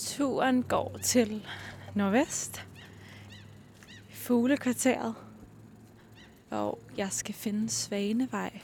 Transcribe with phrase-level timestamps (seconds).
[0.00, 1.46] Turen går til
[1.94, 2.66] nordvest.
[4.10, 5.14] Fuglekvarteret.
[6.50, 8.60] Og jeg skal finde Svanevej.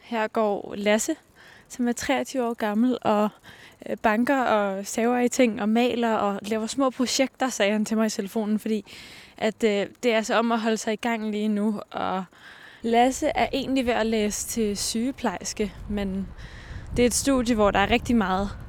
[0.00, 1.16] Her går Lasse,
[1.68, 3.28] som er 23 år gammel og
[3.88, 7.96] øh, banker og saver i ting og maler og laver små projekter, sagde han til
[7.96, 8.84] mig i telefonen, fordi
[9.36, 11.80] at øh, det er altså om at holde sig i gang lige nu.
[11.90, 12.24] Og
[12.82, 16.28] Lasse er egentlig ved at læse til sygeplejerske, men
[16.96, 18.63] det er et studie, hvor der er rigtig meget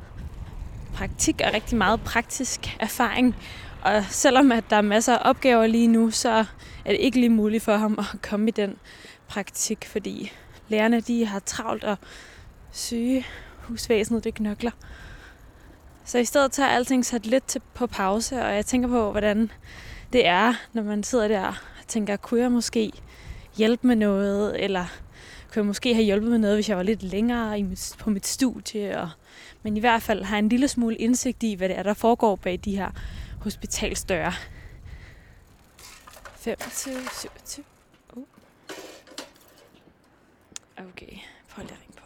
[0.95, 3.35] praktik og rigtig meget praktisk erfaring.
[3.81, 6.29] Og selvom at der er masser af opgaver lige nu, så
[6.85, 8.77] er det ikke lige muligt for ham at komme i den
[9.27, 10.31] praktik, fordi
[10.67, 11.97] lærerne de har travlt og
[12.71, 13.25] syge
[13.61, 14.71] husvæsenet det knokler.
[16.05, 19.51] Så i stedet tager alting sat lidt til, på pause, og jeg tænker på, hvordan
[20.13, 22.91] det er, når man sidder der og tænker, kunne jeg måske
[23.57, 24.85] hjælpe med noget, eller
[25.47, 28.09] kunne jeg måske have hjulpet med noget, hvis jeg var lidt længere i mit, på
[28.09, 29.01] mit studie.
[29.01, 29.09] Og,
[29.65, 32.35] men i hvert fald har en lille smule indsigt i, hvad det er, der foregår
[32.35, 32.91] bag de her
[33.41, 34.33] hospitalsdøre.
[36.35, 37.65] 25, 27.
[38.13, 38.23] Uh.
[40.77, 41.17] Okay,
[41.49, 42.05] prøv lige at ringe på.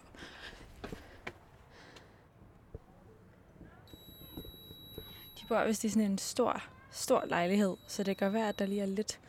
[5.39, 8.65] De bor vist i sådan en stor, stor lejlighed, så det kan være, at der
[8.65, 9.19] lige er lidt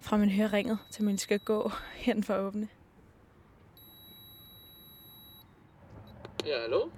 [0.00, 2.68] fra man hører ringet, til man skal gå hen for at åbne.
[6.46, 6.88] Ja, hallo?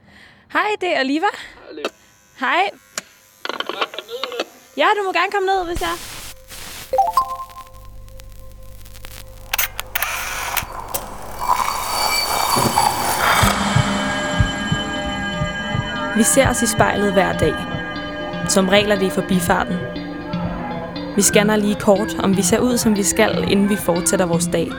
[0.52, 1.26] Hej, det er Oliva.
[1.26, 1.84] Hej, Liv.
[2.40, 2.70] Hej.
[2.72, 4.46] Ned.
[4.76, 5.96] Ja, du må gerne komme ned, hvis jeg...
[16.16, 17.54] Vi ser os i spejlet hver dag.
[18.48, 19.76] Som regel er det i forbifarten.
[21.16, 24.46] Vi scanner lige kort, om vi ser ud, som vi skal, inden vi fortsætter vores
[24.52, 24.70] dag.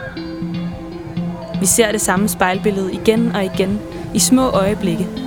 [1.59, 3.81] Vi ser det samme spejlbillede igen og igen,
[4.13, 5.26] i små øjeblikke.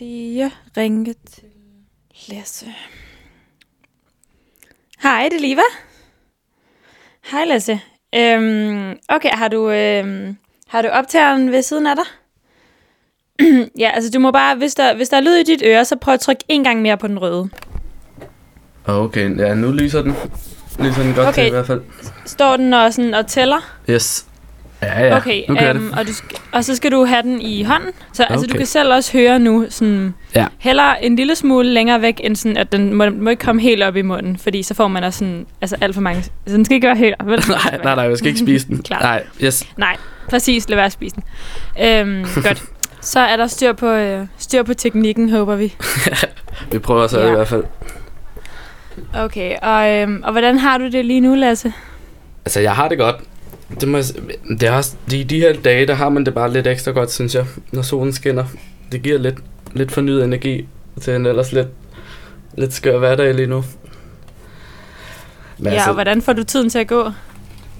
[0.00, 1.44] Lige ringe til
[2.28, 2.66] Lasse.
[5.02, 5.62] Hej, det er Liva.
[7.30, 7.80] Hej Lasse.
[8.14, 10.36] Øhm, okay, har du, øhm,
[10.68, 12.04] har du optageren ved siden af dig?
[13.82, 15.96] ja, altså du må bare, hvis der, hvis der er lyd i dit øre, så
[15.96, 17.48] prøv at trykke en gang mere på den røde.
[18.86, 20.14] Okay, ja, nu lyser den.
[20.78, 21.42] Lyser den godt Okay.
[21.42, 21.82] til i hvert fald.
[22.26, 23.78] Står den og, sådan, og tæller?
[23.90, 24.26] Yes.
[24.84, 25.98] Ja, ja, okay, nu øhm, det.
[25.98, 26.12] og, du
[26.52, 27.90] og så skal du have den i hånden.
[28.12, 28.58] Så altså, du Okay.
[28.58, 30.46] kan selv også høre nu, sådan, Ja.
[30.58, 33.82] heller en lille smule længere væk, end sådan, at den må, må ikke komme helt
[33.82, 36.64] op i munden, fordi så får man også sådan, altså alt for mange, så den
[36.64, 37.36] skal ikke være helt op, nej,
[37.84, 38.82] nej, nej, jeg skal ikke spise den.
[38.88, 39.02] Klart.
[39.02, 39.66] Nej, yes.
[39.76, 39.96] Nej,
[40.30, 41.24] præcis, lad være at spise den.
[41.86, 42.62] Øhm, godt.
[43.00, 45.74] Så er der styr på, øh, styr på teknikken, håber vi.
[46.72, 47.26] Vi prøver så Ja.
[47.26, 47.64] i hvert fald.
[49.14, 51.72] Okay, og, øhm, og hvordan har du det lige nu, Lasse?
[52.44, 53.16] Altså, jeg har det godt.
[53.80, 54.06] Det, må, jeg
[54.60, 57.12] det er også, de, de her dage, der har man det bare lidt ekstra godt,
[57.12, 58.44] synes jeg, når solen skinner.
[58.92, 59.38] Det giver lidt,
[59.72, 60.68] lidt fornyet energi
[61.00, 61.68] til en ellers lidt,
[62.54, 63.64] lidt skør hverdag lige nu.
[65.58, 67.10] Men Ja, og hvordan får du tiden til at gå?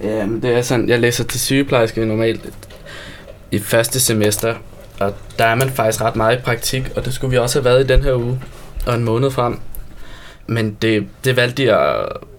[0.03, 2.49] Ja, men det er sådan, jeg læser til sygeplejerske normalt
[3.51, 4.55] i første semester,
[4.99, 7.65] og der er man faktisk ret meget i praktik, og det skulle vi også have
[7.65, 8.41] været i den her uge,
[8.87, 9.59] og en måned frem.
[10.47, 11.73] Men det, det valgte de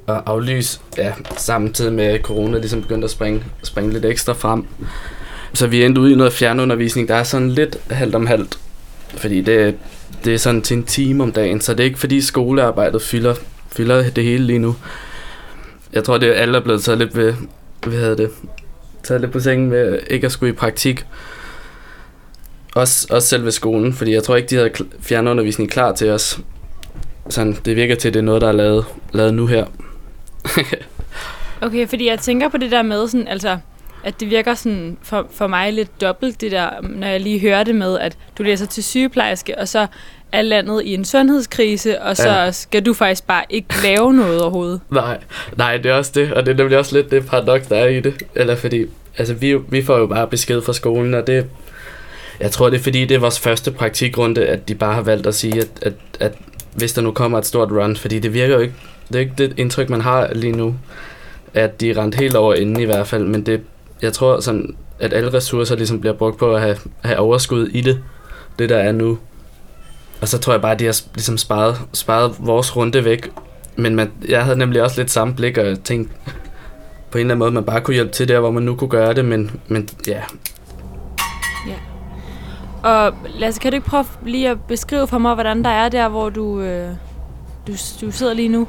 [0.09, 4.67] at, aflyse, ja, samtidig med corona ligesom begyndte at springe, springe lidt ekstra frem.
[5.55, 8.59] Så vi endte ude i noget fjernundervisning, der er sådan lidt halvt om halvt,
[9.17, 9.75] fordi det,
[10.25, 13.35] det er sådan til en time om dagen, så det er ikke fordi skolearbejdet fylder,
[13.73, 14.77] fylder det hele lige nu.
[15.93, 17.35] Jeg tror, det er alle er blevet taget lidt ved,
[17.87, 18.31] hvad hedder det,
[19.03, 21.05] taget lidt på sengen med ikke at skulle i praktik.
[22.75, 24.71] Også, også selv ved skolen, fordi jeg tror ikke, de havde
[25.01, 26.41] fjernundervisning klar til os.
[27.29, 29.67] Sådan, det virker til, at det er noget, der er lavet, lavet nu her.
[31.61, 33.59] Okay, fordi jeg tænker på det der med, sådan, altså,
[34.05, 37.65] at det virker sådan for, for mig lidt dobbelt, det der, når jeg lige hører
[37.65, 39.87] det med, at du læser til sygeplejerske, og så
[40.33, 42.51] er landet i en sundhedskrise, og så Ja.
[42.53, 44.81] skal du faktisk bare ikke lave noget overhovedet.
[44.91, 45.19] Nej,
[45.57, 47.87] nej, det er også det, og det er nemlig også lidt det paradoks, der er
[47.89, 48.23] i det.
[48.35, 48.87] Eller fordi,
[49.19, 51.47] altså vi, vi får jo bare besked fra skolen, og det,
[52.41, 55.27] jeg tror det er fordi, det er vores første praktikrunde, at de bare har valgt
[55.27, 56.33] at sige, at, at, at
[56.75, 58.75] hvis der nu kommer et stort run, fordi det virker jo ikke,
[59.09, 60.75] det er ikke det indtryk, man har lige nu,
[61.55, 63.61] at de er rent helt over inden i hvert fald, men det,
[64.03, 67.81] jeg tror sådan, at alle ressourcer ligesom bliver brugt på at have, have overskud i
[67.81, 68.03] det,
[68.59, 69.19] det der er nu.
[70.21, 73.31] og så tror jeg bare, at de har ligesom sparet, sparet vores runde væk.
[73.77, 76.15] Men man, jeg havde nemlig også lidt samme blik, og tænkte
[77.11, 78.91] på en eller anden måde, man bare kunne hjælpe til der, hvor man nu kunne
[78.91, 80.23] gøre det, men, men ja.
[81.69, 81.77] Ja.
[82.91, 86.09] Og Lasse, kan du ikke prøve lige at beskrive for mig, hvordan der er der,
[86.09, 86.89] hvor du, øh,
[87.67, 88.69] du, du sidder lige nu?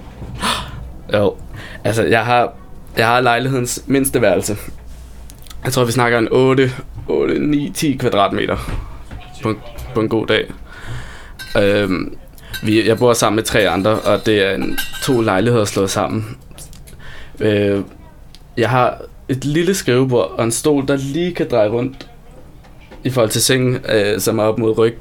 [1.13, 1.35] Jo,
[1.83, 2.53] altså jeg har,
[2.97, 4.57] jeg har lejlighedens mindste værelse.
[5.63, 6.71] Jeg tror, vi snakker en 8,
[7.07, 8.57] 8 9, 10 kvadratmeter
[9.43, 9.53] på,
[9.93, 10.51] på en god dag.
[11.57, 12.17] Øhm,
[12.63, 16.37] vi, jeg bor sammen med tre andre, og det er en, to lejligheder slået sammen.
[17.39, 17.81] Øh,
[18.57, 22.09] jeg har et lille skrivebord og en stol, der lige kan dreje rundt
[23.03, 24.99] i forhold til sengen, øh, som er op mod ryg,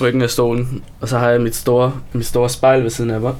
[0.00, 0.84] ryggen af stolen.
[1.00, 3.34] Og så har jeg mit store, mit store spejl ved siden af mig.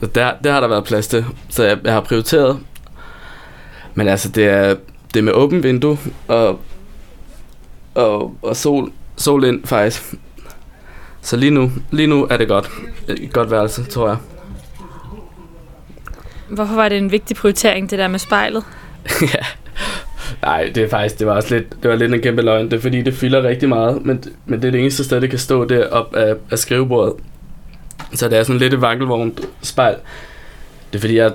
[0.14, 2.58] der, der har der været plads til, så jeg, jeg har prioriteret.
[3.94, 4.74] Men altså, det er,
[5.14, 5.98] det er med åbent vindue
[6.28, 6.60] og,
[7.94, 10.14] og, og sol, sol ind faktisk.
[11.20, 12.70] Så lige nu, lige nu er det godt.
[13.08, 14.16] Et godt værelse, tror jeg.
[16.48, 18.64] Hvorfor var det en vigtig prioritering, det der med spejlet?
[19.34, 19.46] ja.
[20.42, 22.70] Nej, det er faktisk, det var også lidt, det var lidt en kæmpe løgn.
[22.70, 25.30] Det er fordi, det fylder rigtig meget, men, men det er det eneste sted, det
[25.30, 27.14] kan stå der op af, af skrivebordet.
[28.14, 29.96] Så det er sådan lidt et vankelvognt spejl.
[30.92, 31.32] Det er fordi, jeg,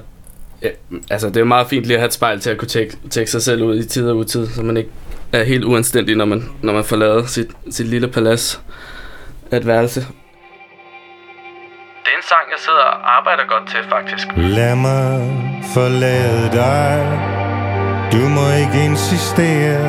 [0.62, 0.70] ja,
[1.10, 3.32] altså det er meget fint lige at have et spejl til at kunne tjekke, tjekke
[3.32, 4.90] sig selv ud i tid og utid, så man ikke
[5.34, 8.62] er helt uanstændig, når man, når man forlader sit, sit lille palads
[9.52, 10.00] af et værelse.
[10.00, 10.08] Det
[12.14, 14.28] er en sang, jeg sidder og arbejder godt til, faktisk.
[14.38, 15.12] Lad mig
[15.74, 17.51] forlade dig
[18.12, 19.86] du må ikke insistere.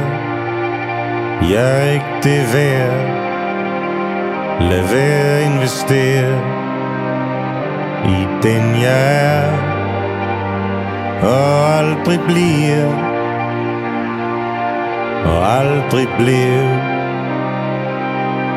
[1.50, 3.22] Jeg er ikke det værd.
[4.70, 6.38] Lad være at investere
[8.04, 9.52] I den jeg er.
[11.22, 12.86] Og aldrig bliver.
[15.24, 16.92] Og aldrig bliver.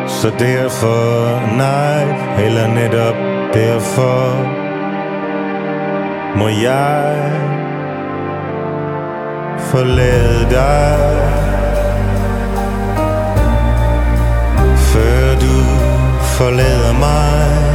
[0.07, 2.03] Så derfor nej
[2.45, 3.15] Eller netop
[3.53, 4.25] derfor
[6.37, 7.15] Må jeg
[9.75, 10.99] forlade dig.
[14.77, 15.57] Før du
[16.23, 17.65] forlader mig.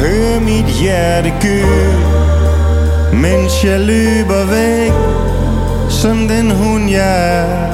[0.00, 2.01] Hør mit hjerte gød
[3.12, 4.92] mens jeg løber væk
[5.90, 7.72] Som den hund jeg er.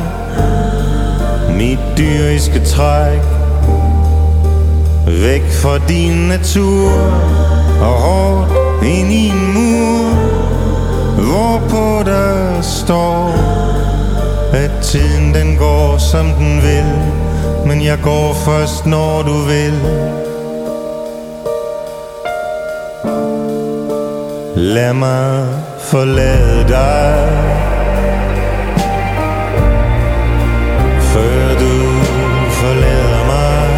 [1.57, 3.21] Mit dyriske træk
[5.07, 6.91] Væk fra din natur
[7.81, 10.15] Og hårdt ind i en mur.
[11.23, 13.33] Hvorpå der står
[14.53, 16.93] At tiden den går som den vil.
[17.67, 19.75] Men jeg går først når du vil.
[24.61, 25.47] Lad mig
[25.79, 27.29] forlade dig.
[31.01, 32.03] Før du
[32.51, 33.69] forlader mig.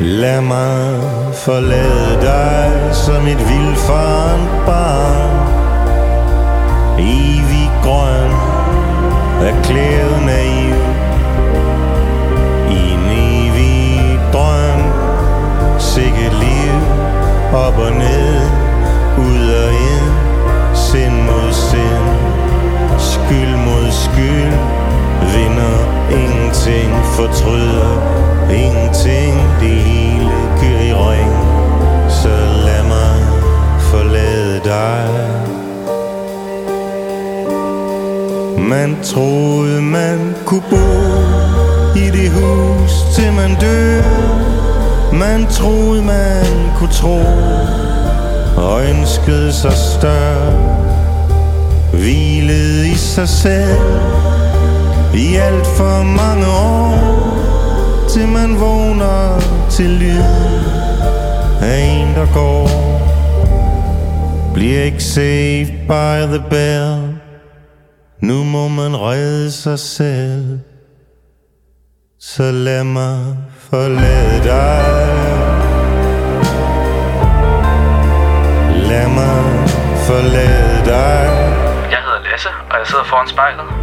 [0.00, 1.02] Lad mig
[1.34, 5.48] forlade dig som et vildfarent barn.
[6.98, 8.31] Evig grøn
[9.42, 10.74] erklæret naiv
[12.70, 14.80] I en evig drøm?
[15.78, 16.74] Sikke liv
[17.52, 18.40] Op og ned
[19.18, 20.12] Ud og ind.
[20.74, 22.08] Sind mod sind
[22.98, 24.54] Skyld mod skyld.
[25.34, 25.78] Vinder
[26.10, 27.92] ingenting Fortryder
[28.50, 28.81] ingenting
[38.82, 40.76] Man troede man kunne bo
[41.96, 44.02] I det hus til man dør
[45.12, 46.44] Man troede man
[46.78, 47.20] kunne tro
[48.56, 50.86] Og ønskede sig større.
[51.92, 53.80] Hvilede i sig selv
[55.14, 56.98] I alt for mange år
[58.08, 60.22] Til man vågner til lyd
[61.62, 62.68] Af en der går.
[64.54, 67.11] Bliver ikke saved by the bell
[69.42, 70.58] med sig selv.
[72.20, 73.36] Så lad mig
[73.70, 74.84] forlade dig.
[78.90, 79.68] Lad mig
[80.06, 81.24] forlade dig.
[81.90, 83.81] Jeg hedder Lasse, og jeg sidder foran spejlet.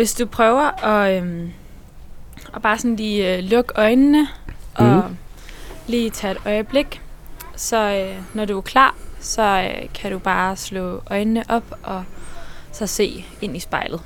[0.00, 1.52] Hvis du prøver at, øhm,
[2.54, 4.28] at bare sådan lige øh, lukke øjnene
[4.74, 5.16] og Mhm.
[5.86, 7.00] lige tage et øjeblik,
[7.56, 12.04] så øh, når du er klar, så øh, kan du bare slå øjnene op og
[12.72, 14.00] så se ind i spejlet.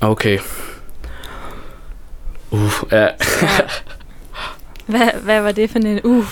[0.00, 0.38] Okay.
[2.50, 3.08] Uh, ja.
[4.86, 6.00] Hvad, hvad var det for en...
[6.04, 6.24] Uh,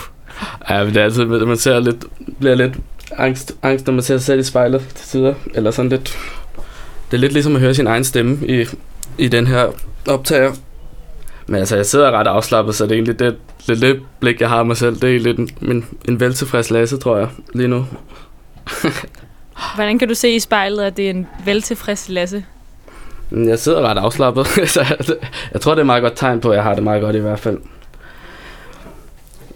[0.70, 2.04] ja, men det er altid, man ser lidt,
[2.38, 2.74] bliver lidt
[3.18, 5.34] angst, angst, når man ser sig selv i spejlet til tider.
[5.54, 6.18] Eller sådan lidt...
[7.10, 8.66] Det er lidt ligesom at høre sin egen stemme i,
[9.18, 9.66] i den her
[10.08, 10.52] optager.
[11.46, 14.48] Men altså, jeg sidder ret afslappet, så det er egentlig det, det, det blik, jeg
[14.48, 14.94] har af mig selv.
[14.94, 17.86] Det er egentlig en, en, en veltilfreds Lasse, tror jeg, lige nu.
[19.74, 22.44] hvordan kan du se i spejlet, at det er en veltilfreds Lasse?
[23.30, 24.98] Men Jeg sidder ret afslappet, så jeg,
[25.52, 27.16] jeg tror, det er et meget godt tegn på, at jeg har det meget godt
[27.16, 27.58] i hvert fald.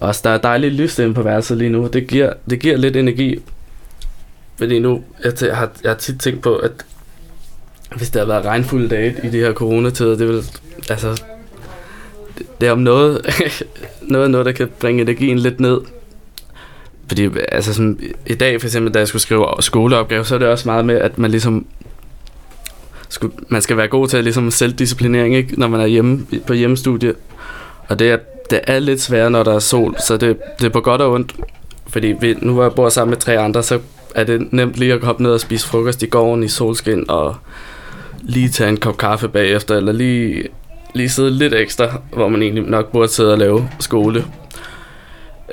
[0.00, 1.86] Også der er dejligt lyst inde på værelset lige nu.
[1.86, 3.42] Det giver, det giver lidt energi.
[4.62, 6.72] Fordi nu, jeg, jeg, har, jeg har tit tænkt på, at
[7.96, 10.44] hvis der har været regnfulde dage i de her coronatider, det vil,
[10.90, 11.22] altså,
[12.38, 13.26] det, det er om noget,
[14.02, 15.80] noget, noget, der kan bringe energien lidt ned.
[17.06, 20.48] Fordi altså sådan, i dag for eksempel, da jeg skulle skrive skoleopgave, så er det
[20.48, 21.66] også meget med, at man ligesom
[23.08, 25.60] skulle, man skal være god til ligesom selvdisciplinering, ikke?
[25.60, 27.14] når man er hjemme på hjemmestudie.
[27.88, 28.18] Og det er,
[28.50, 31.12] det er lidt sværere, når der er sol, så det, det er på godt og
[31.12, 31.34] ondt.
[31.86, 33.80] Fordi vi, nu hvor jeg bor sammen med tre andre, så
[34.14, 37.36] er det nemt lige at hoppe ned og spise frokost i gården i solskin, og
[38.22, 40.48] lige tage en kop kaffe bagefter, eller lige,
[40.94, 44.24] lige sidde lidt ekstra, hvor man egentlig nok burde sidde og lave skole.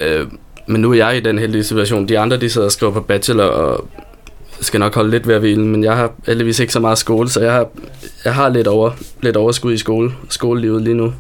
[0.01, 0.27] Øh,
[0.67, 2.07] men nu er jeg i den heldige situation.
[2.07, 3.87] De andre, de sidder og skriver på bachelor, og
[4.61, 7.29] skal nok holde lidt ved at hvile, men jeg har heldigvis ikke så meget skole,
[7.29, 7.67] så jeg har,
[8.25, 11.13] jeg har lidt, over, lidt overskud i skole, skolelivet lige nu.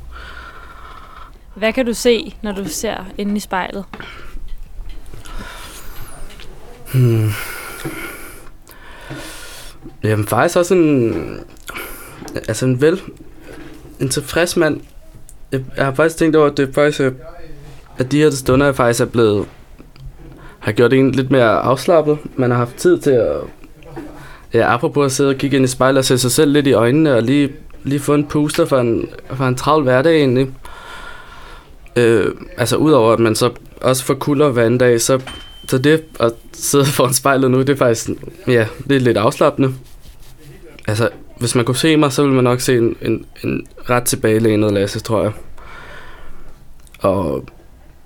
[1.55, 3.83] Hvad kan du se, når du ser inde i spejlet?
[6.93, 7.29] Hmm.
[10.03, 11.13] Jamen faktisk også en,
[12.35, 13.01] altså en vel,
[13.99, 14.81] en tilfreds mand.
[15.51, 17.11] Jeg, jeg har faktisk tænkt over, at det er faktisk, øh,
[17.97, 19.45] at de her stunder jeg faktisk er blevet,
[20.59, 22.17] har gjort en lidt mere afslappet.
[22.35, 23.35] Man har haft tid til at,
[24.53, 26.73] ja, apropos at sidde og kigge ind i spejlet og se sig selv lidt i
[26.73, 27.51] øjnene, og lige,
[27.83, 30.47] lige få en puster for en, for en travl hverdag egentlig.
[31.95, 35.21] Øh, altså udover at man så også får kulder hver anden dag, så,
[35.69, 38.09] så det at sidde foran spejlet nu, det er faktisk,
[38.47, 39.73] ja, det er lidt afslappende.
[40.87, 41.09] Altså,
[41.39, 44.73] hvis man kunne se mig, så ville man nok se en, en, en ret tilbagelænet
[44.73, 45.31] Lasse, tror jeg.
[46.99, 47.45] Og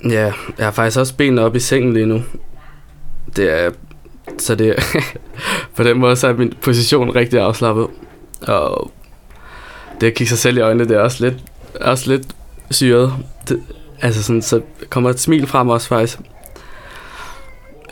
[0.09, 2.21] ja, jeg har faktisk også benene op i sengen lige nu.
[3.35, 3.71] Det er,
[4.37, 4.81] så det er,
[5.75, 7.87] på den måde, så er min position rigtig afslappet.
[8.41, 8.91] Og
[10.01, 11.43] det at kigge sig selv i øjnene, det er også lidt,
[11.81, 12.27] også lidt
[12.71, 13.13] syret.
[13.49, 13.63] Det,
[14.01, 16.19] altså sådan, så kommer et smil frem også faktisk.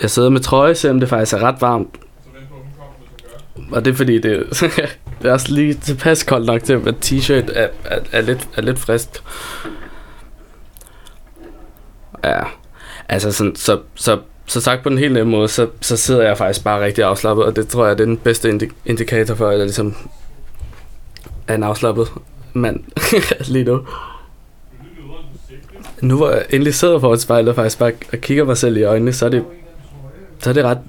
[0.01, 1.95] Jeg sidder med trøje, selvom det faktisk er ret varmt.
[3.71, 4.47] Og det er fordi, det,
[5.21, 8.61] det er også lige tilpas koldt nok til, at t-shirt er, er, er, lidt, er
[8.61, 9.09] lidt frisk.
[12.23, 12.43] Ja,
[13.09, 16.37] altså sådan, så, så, så sagt på den helt nemme måde, så, så sidder jeg
[16.37, 19.57] faktisk bare rigtig afslappet, og det tror jeg, det er den bedste indikator for, at
[19.57, 19.95] jeg ligesom
[21.47, 22.07] er en afslappet
[22.53, 22.83] mand
[23.53, 23.81] lige nu.
[26.01, 28.83] Nu hvor jeg endelig sidder foran spejlet og faktisk bare og kigger mig selv i
[28.83, 29.45] øjnene, så er det,
[30.41, 30.79] så er det ret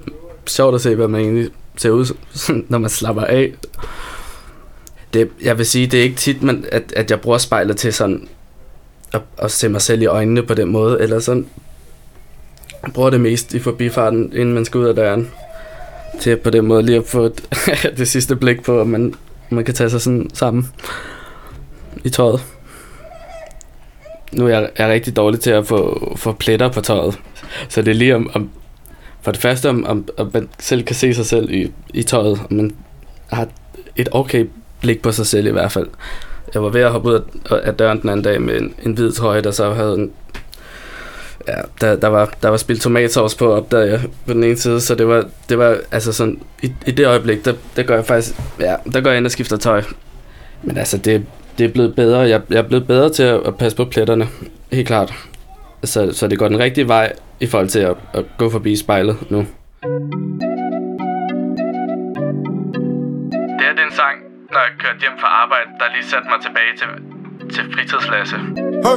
[0.47, 2.16] sjovt at se, hvad man egentlig ser ud
[2.71, 3.52] når man slapper af.
[5.14, 7.92] Det, jeg vil sige, det er ikke tit, man, at, at jeg bruger spejlet til
[7.92, 8.28] sådan
[9.12, 11.47] at, at se mig selv i øjnene på den måde, eller sådan.
[12.82, 15.30] Jeg bruger det mest i forbifarten, inden man skal ud af døren.
[16.21, 17.49] Til på den måde lige at få et,
[17.99, 19.14] det sidste blik på, at man,
[19.50, 20.68] man kan tage sig sådan sammen
[22.04, 22.44] i tøjet.
[24.32, 27.18] Nu er jeg, jeg er rigtig dårlig til at få, få pletter på tøjet.
[27.68, 28.50] Så det er lige om, om
[29.23, 32.41] for det første, om, om, om man selv kan se sig selv i, i tøjet,
[32.50, 32.75] om man
[33.33, 33.49] har
[33.97, 34.47] et okay
[34.81, 35.87] blik på sig selv i hvert fald.
[36.55, 37.21] Jeg var ved at hoppe ud af,
[37.62, 40.12] af døren den anden dag med en, en hvid trøje, der så havde en
[41.49, 44.57] Ja, der, der, var, der var spildt tomatsovs på op der ja, på den ene
[44.57, 47.95] side, så det var, det var altså sådan, i, i det øjeblik, der, der gør
[47.95, 49.83] jeg faktisk, ja, der går jeg ind og skifter tøj.
[50.62, 51.26] Men altså, det,
[51.59, 54.29] det er blevet bedre, jeg, jeg er blevet bedre til at, at passe på pletterne,
[54.73, 55.14] helt klart.
[55.85, 59.31] Så, så det går den rigtige vej i forhold til at, at gå forbi spejlet
[59.31, 59.39] nu.
[63.59, 64.17] Det er den sang,
[64.53, 66.89] når jeg kørte hjem fra arbejde, der lige satte mig tilbage til,
[67.54, 67.66] til.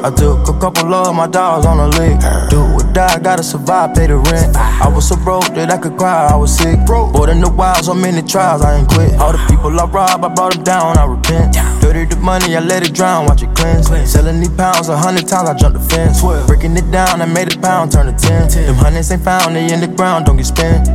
[0.07, 2.15] I took a couple of my dogs on a lick.
[2.49, 4.55] Do or die, gotta survive, pay the rent.
[4.55, 6.77] I was so broke that I could cry, I was sick.
[6.85, 9.13] Born in the wild, so many trials, I ain't quit.
[9.21, 11.57] All the people I robbed, I brought them down, I repent.
[11.81, 13.87] Dirty the money, I let it drown, watch it cleanse.
[14.11, 16.21] Selling these pounds a hundred times, I jumped the fence.
[16.47, 18.47] Breaking it down, I made a pound turn to ten.
[18.49, 20.87] Them hundreds ain't found, they in the ground, don't get spent.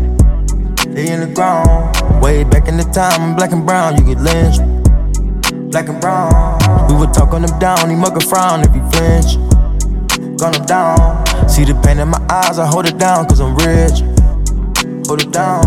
[0.95, 2.23] They in the ground.
[2.23, 4.80] Way back in the time, black and brown, you get lynched.
[5.71, 6.59] Black and brown.
[6.89, 9.39] We would talk on him down, he mug a frown if he flinch.
[10.37, 11.25] Gun him down.
[11.49, 14.01] See the pain in my eyes, I hold it down, cause I'm rich.
[15.07, 15.63] Hold it down.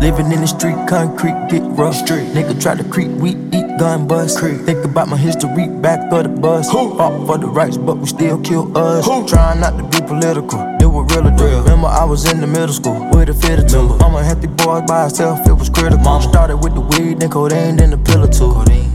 [0.00, 1.94] Living in the street, concrete, get rough.
[1.94, 2.34] Street.
[2.34, 4.38] Nigga try to creep, we eat gun bust.
[4.38, 4.62] Creep.
[4.62, 6.68] Think about my history, back of the bus.
[6.72, 6.96] Who?
[6.96, 9.06] Fought for the rights, but we still kill us.
[9.06, 9.24] Who?
[9.28, 11.62] Trying not to be political, it was real or real.
[11.62, 13.94] Remember, I was in the middle school with a fitter too.
[14.00, 16.02] I'm a healthy boy by herself, it was critical.
[16.02, 18.91] Mama started with the weed, then codeine, then the pillar too.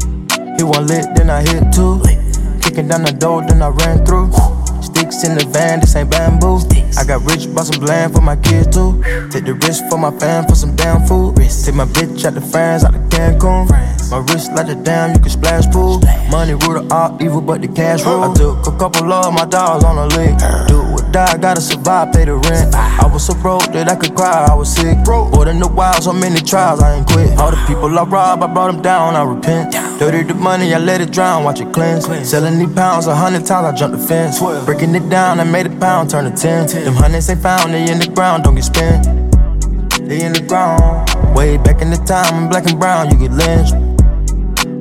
[0.58, 2.02] He one lit, then I hit two.
[2.62, 4.57] Kicking down the door, then I ran through.
[5.08, 6.60] Sticks in the van, this ain't bamboo.
[6.98, 9.02] I got rich, bought some land for my kids too.
[9.32, 11.38] Take the risk for my fam for some damn food.
[11.38, 13.70] Take my bitch out the France, out the Cancun.
[14.12, 16.02] My wrist like a dam, you can splash pool.
[16.30, 18.24] Money root of all evil, but the cash rule.
[18.24, 20.36] I took a couple of my dogs on a lick.
[20.68, 22.76] Do or die, gotta survive, pay the rent.
[22.76, 24.98] I was so broke that I could cry, I was sick.
[25.08, 27.38] More than the wild, so many trials, I ain't quit.
[27.38, 29.72] All the people I robbed, I brought them down, I repent.
[30.00, 32.06] Dirty the money, I let it drown, watch it cleanse.
[32.30, 34.40] Selling these pounds a hundred times, I jumped the fence.
[34.66, 36.68] Breaking down, I made a pound, turn to ten.
[36.68, 39.06] Them hundreds ain't found, they in the ground, don't get spent.
[40.08, 41.10] They in the ground.
[41.36, 43.76] Way back in the time, black and brown, you get lynched.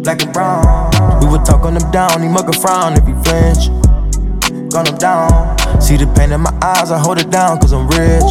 [0.03, 0.91] Black and brown.
[1.21, 3.69] We would talk on them down, he mug a frown if he flinch.
[4.73, 5.59] Gun him down.
[5.81, 8.23] See the pain in my eyes, I hold it down, cause I'm rich.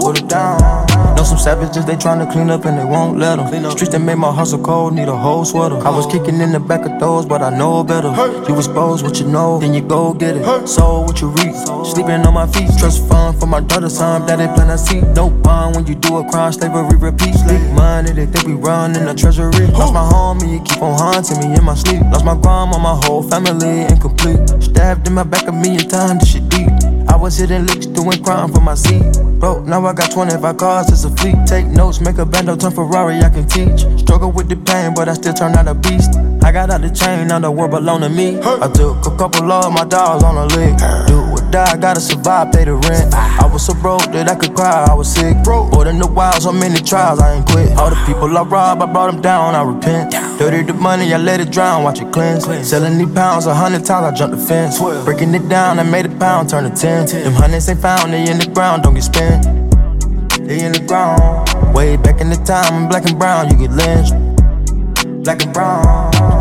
[0.00, 0.79] Hold it down.
[1.16, 3.70] Know some savages, they tryna clean up and they won't let them.
[3.70, 5.76] Streets that made my hustle cold, need a whole sweater.
[5.76, 8.10] I was kicking in the back of those, but I know better.
[8.48, 10.66] You expose what you know, then you go get it.
[10.66, 11.54] So what you reap.
[11.84, 15.00] Sleeping on my feet, trust fund for my daughter's son, that they plan to see.
[15.00, 17.40] No bond when you do a crime, slavery repeats.
[17.40, 19.66] Sleep money, they think we run in the treasury.
[19.68, 22.02] Lost my homie, you keep on haunting me in my sleep.
[22.12, 24.40] Lost my grandma, my whole family incomplete.
[24.62, 26.70] Stabbed in my back a million times, this shit deep.
[27.08, 29.02] I was hitting licks, doing crime for my seat.
[29.38, 31.36] Bro, now I got 25 cars, it's a fleet.
[31.46, 33.80] Take notes, make a bando, turn Ferrari, I can teach.
[34.00, 36.10] Struggle with the pain, but I still turn out a beast.
[36.42, 38.38] I got out the chain, now the world belong to me.
[38.40, 40.76] I took a couple of my dogs on a lick.
[41.06, 43.14] Do or die, gotta survive, pay the rent.
[43.14, 45.36] I was so broke that I could cry, I was sick.
[45.46, 47.76] More than the wild, so many trials, I ain't quit.
[47.78, 50.12] All the people I robbed, I brought them down, I repent.
[50.38, 52.44] Dirty the money, I let it drown, watch it cleanse.
[52.66, 54.78] Selling these pounds a hundred times, I jumped the fence.
[55.04, 57.06] Breaking it down, I made a pound, turn to ten.
[57.06, 59.44] Them hundreds ain't found, they in the ground, don't get spent.
[60.46, 61.74] They in the ground.
[61.74, 64.14] Way back in the time, black and brown, you get lynched.
[65.22, 65.99] Black and brown.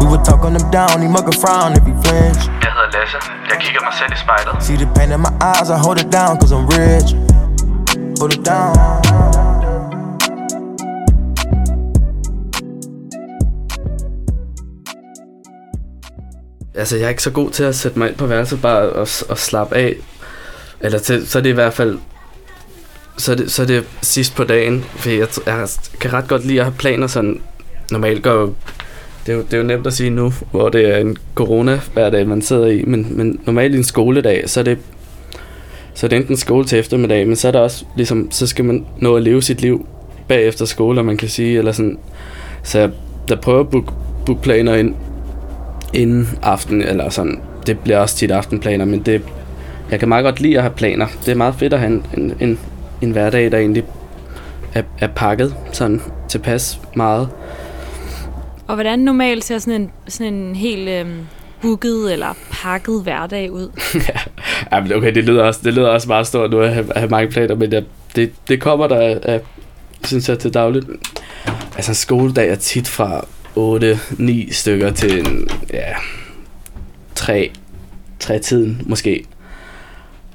[0.10, 2.42] Would talk on them down, he mug a frown if he flinch.
[2.64, 3.18] Jeg hedder Lasse.
[3.50, 4.64] Jeg kigger mig selv i spejlet.
[4.64, 7.10] See the pain in my eyes, I hold it down, cause I'm rich.
[8.20, 8.76] Hold it down.
[16.76, 19.08] Altså, jeg er ikke så god til at sætte mig ind på værelset bare og,
[19.30, 19.96] og slappe af.
[20.80, 22.00] Eller til, så er det i hvert fald...
[23.18, 25.68] Så er det, så er det sidst på dagen, for jeg, jeg
[26.00, 27.42] kan ret godt lide at have planer sådan...
[27.92, 28.54] Normalt går.
[29.30, 31.80] Det er, jo, det er jo nemt at sige nu, hvor det er en corona
[31.94, 34.78] hverdag, man sidder i, men, men normalt i en skoledag, så er det
[35.94, 38.66] så er det enten skole til eftermiddag, men så er der også ligesom, så skal
[38.66, 39.88] man nå at leve sit liv
[40.28, 41.98] bagefter skole, man kan sige, eller sådan.
[42.64, 42.90] Så jeg,
[43.28, 43.92] der prøver at booke,
[44.26, 44.96] book planer ind,
[45.94, 49.22] inden aften, eller sådan, det bliver også tit aftenplaner, men det,
[49.92, 51.08] jeg kan meget godt lide at have planer.
[51.26, 52.60] Det er meget fedt at have en, en, en,
[53.02, 53.84] en hverdag, der egentlig
[54.74, 57.30] er, er pakket sådan tilpas meget.
[58.70, 61.28] Og hvordan normalt ser sådan en, sådan en helt øhm,
[61.62, 63.70] booket eller pakket hverdag ud?
[64.72, 66.98] ja, men okay, det lyder også, det lyder også meget stort nu at have, at
[67.02, 67.84] have mange planer, men jeg,
[68.16, 69.42] det, det kommer der af,
[70.04, 70.86] synes jeg, til dagligt.
[71.76, 73.26] Altså skoledag er tit fra
[73.58, 75.94] 8-9 stykker til en, ja,
[77.16, 77.52] 3,
[78.20, 79.26] 3 tiden måske.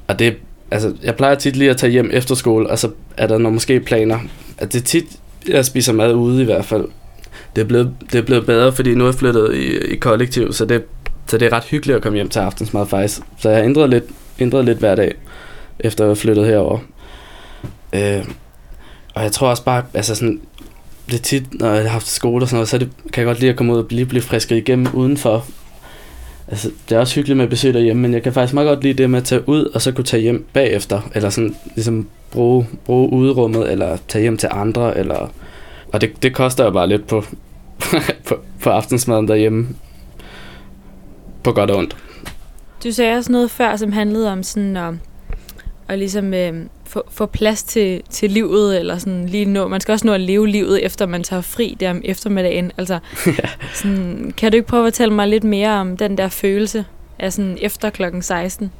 [0.06, 0.36] Og det,
[0.70, 3.54] altså, jeg plejer tit lige at tage hjem efter skole, og så er der nogle
[3.54, 4.18] måske planer.
[4.58, 5.06] At det er tit,
[5.48, 6.84] jeg spiser mad ude i hvert fald.
[7.56, 10.52] Det er blevet, det er blevet bedre, fordi nu er jeg flyttet i, i kollektiv,
[10.52, 10.84] så det,
[11.26, 13.20] så det er ret hyggeligt at komme hjem til aftensmad faktisk.
[13.38, 14.04] Så jeg har ændret lidt,
[14.38, 15.14] ændret lidt hver dag,
[15.78, 16.78] efter jeg er flyttet herover.
[17.92, 18.24] Øh,
[19.14, 20.40] og jeg tror også bare, altså sådan,
[21.06, 23.26] det er tit, når jeg har haft skole og sådan noget, så det, kan jeg
[23.26, 25.46] godt lide at komme ud og lige blive frisket igennem udenfor.
[26.48, 29.02] Altså, det er også hyggeligt med besøg derhjemme, men jeg kan faktisk meget godt lide
[29.02, 32.66] det med at tage ud, og så kunne tage hjem bagefter, eller sådan ligesom bruge,
[32.84, 35.32] bruge uderummet, eller tage hjem til andre, eller...
[35.94, 37.24] Og det, det koster jo bare lidt på,
[38.28, 39.68] på, på aftensmaden derhjemme.
[41.42, 41.96] På godt og ondt.
[42.84, 44.94] Du sagde også noget før, som handlede om sådan at,
[45.88, 49.92] at ligesom øh, få, få plads til, til livet, eller sådan lige nå, man skal
[49.92, 52.72] også nå at leve livet, efter man tager fri der om eftermiddagen.
[52.78, 52.98] Altså,
[53.74, 56.84] sådan, kan du ikke prøve at fortælle mig lidt mere om den der følelse
[57.18, 58.72] af sådan efter klokken 16?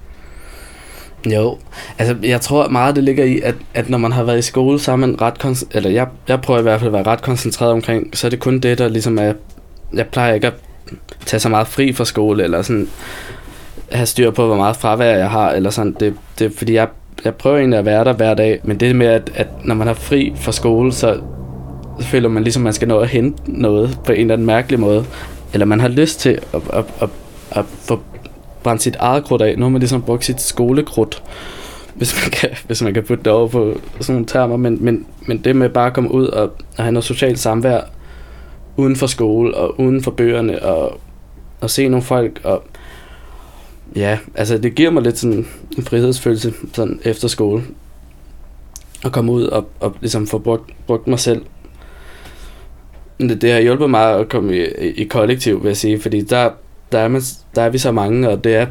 [1.26, 1.58] Jo,
[1.98, 4.80] altså jeg tror meget det ligger i, at, at når man har været i skole,
[4.80, 7.22] så er man ret, koncentreret, eller jeg, jeg prøver i hvert fald at være ret
[7.22, 9.32] koncentreret omkring, så er det kun det, der ligesom er,
[9.94, 10.54] jeg plejer ikke at
[11.26, 12.88] tage så meget fri fra skole, eller sådan
[13.92, 16.88] have styr på, hvor meget fravær jeg har, eller sådan, det, det fordi jeg,
[17.24, 19.86] jeg prøver egentlig at være der hver dag, men det med, at, at når man
[19.86, 21.20] har fri fra skole, så,
[22.00, 24.80] så føler man ligesom, man skal nå at hente noget på en eller anden mærkelig
[24.80, 25.04] måde,
[25.52, 27.08] eller man har lyst til at, at, at,
[27.50, 28.00] at få
[28.64, 29.58] brændt sit eget krudt af.
[29.58, 31.22] Nu har man ligesom brugt sit skolekrudt,
[31.94, 34.56] hvis man kan, hvis man kan putte det over på sådan nogle termer.
[34.56, 36.42] Men, men, men det med bare at komme ud og,
[36.76, 37.80] og have noget socialt samvær
[38.76, 41.00] uden for skole og uden for bøgerne og,
[41.60, 42.62] og se nogle folk og
[43.96, 45.46] ja, altså det giver mig lidt sådan
[45.78, 47.62] en frihedsfølelse sådan efter skole
[49.04, 51.42] at komme ud og, og ligesom få brugt, brugt mig selv.
[53.18, 56.20] Det, det har hjulpet mig at komme i, i, i kollektiv, vil jeg sige, fordi
[56.22, 56.50] der,
[56.92, 57.22] der er, man,
[57.54, 58.66] der er vi så mange, og det er,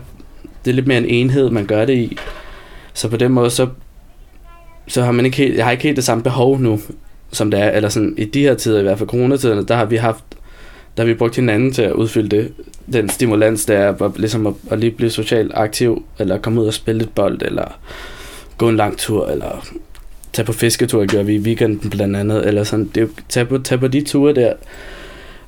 [0.65, 2.17] det er lidt mere en enhed, man gør det i.
[2.93, 3.67] Så på den måde, så,
[4.87, 6.79] så har man ikke helt, jeg har ikke helt det samme behov nu,
[7.31, 9.85] som det er, eller sådan i de her tider, i hvert fald coronatiderne, der har
[9.85, 10.23] vi haft,
[10.97, 12.53] der har vi brugt hinanden til at udfylde det,
[12.93, 16.67] den stimulans, der er at, ligesom at, at lige blive socialt aktiv, eller komme ud
[16.67, 17.79] og spille lidt bold, eller
[18.57, 19.65] gå en lang tur, eller
[20.33, 23.45] tage på fisketur, gør vi i weekenden blandt andet, eller sådan, det er jo, tage
[23.45, 24.53] på, tage på de ture der.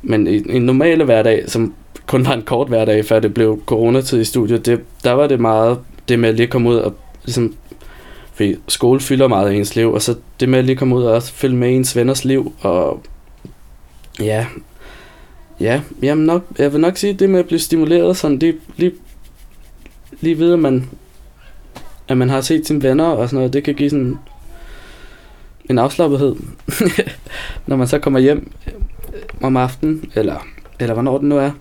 [0.02, 1.74] Men i, i en normale hverdag, som
[2.08, 5.40] kun var en kort hverdag, før det blev coronatid i studiet, det, der var det
[5.40, 7.56] meget det med at lige komme ud og ligesom,
[8.34, 11.04] fordi skole fylder meget i ens liv, og så det med at lige komme ud
[11.04, 13.04] og følge med ens venners liv, og
[14.20, 14.46] ja,
[15.60, 18.92] ja, jamen nok, jeg vil nok sige, det med at blive stimuleret, sådan det, lige,
[20.22, 20.90] lige ved, at man,
[22.08, 24.18] at man har set sine venner og sådan noget, det kan give sådan
[25.70, 26.36] en afslappethed,
[27.68, 28.52] når man så kommer hjem
[29.42, 30.48] om aftenen, eller,
[30.80, 31.52] eller hvornår det nu er.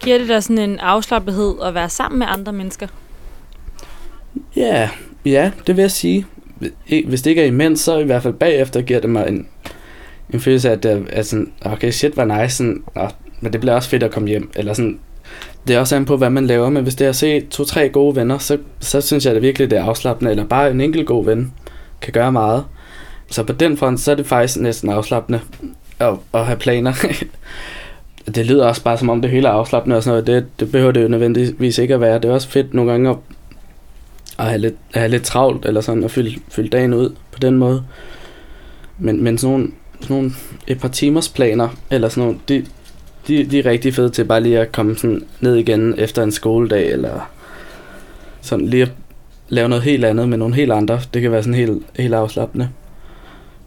[0.00, 2.86] Giver det dig sådan en afslappethed at være sammen med andre mennesker?
[4.56, 4.90] Ja,
[5.24, 6.26] ja, det vil jeg sige.
[7.06, 9.46] Hvis det ikke er imens, så i hvert fald bagefter giver det mig en,
[10.30, 13.60] en følelse af, at det er sådan, okay, shit, var nice, sådan, og, men det
[13.60, 14.50] bliver også fedt at komme hjem.
[14.56, 14.98] Eller sådan,
[15.68, 17.88] det er også an på, hvad man laver, men hvis det er at se to-tre
[17.88, 21.06] gode venner, så, så synes jeg det virkelig, det er afslappende, eller bare en enkelt
[21.06, 21.52] god ven
[22.00, 22.64] kan gøre meget.
[23.30, 25.40] Så på den front, så er det faktisk næsten afslappende
[25.98, 26.92] at, at have planer.
[28.34, 30.26] det lyder også bare som om det hele er afslappende og sådan noget.
[30.26, 32.14] Det, det behøver det jo nødvendigvis ikke at være.
[32.14, 33.16] Det er også fedt nogle gange at,
[34.38, 37.38] at have, lidt, at have lidt travlt, eller sådan at fylde, fylde dagen ud på
[37.38, 37.82] den måde.
[38.98, 40.30] Men, men sådan nogle, sådan nogle
[40.66, 42.66] et par timers planer, eller sådan nogle, de,
[43.28, 46.32] de, de er rigtig fede til bare lige at komme sådan ned igen efter en
[46.32, 47.30] skoledag, eller
[48.40, 48.92] sådan lige at
[49.48, 51.00] lave noget helt andet med nogle helt andre.
[51.14, 52.68] Det kan være sådan helt, helt afslappende.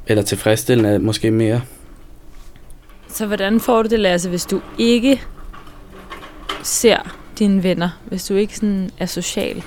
[0.08, 1.62] Eller tilfredsstillende måske mere.
[3.12, 5.22] Så hvordan får du det, Lasse, hvis du ikke
[6.64, 7.90] ser dine venner?
[8.06, 9.64] Hvis du ikke sådan er social?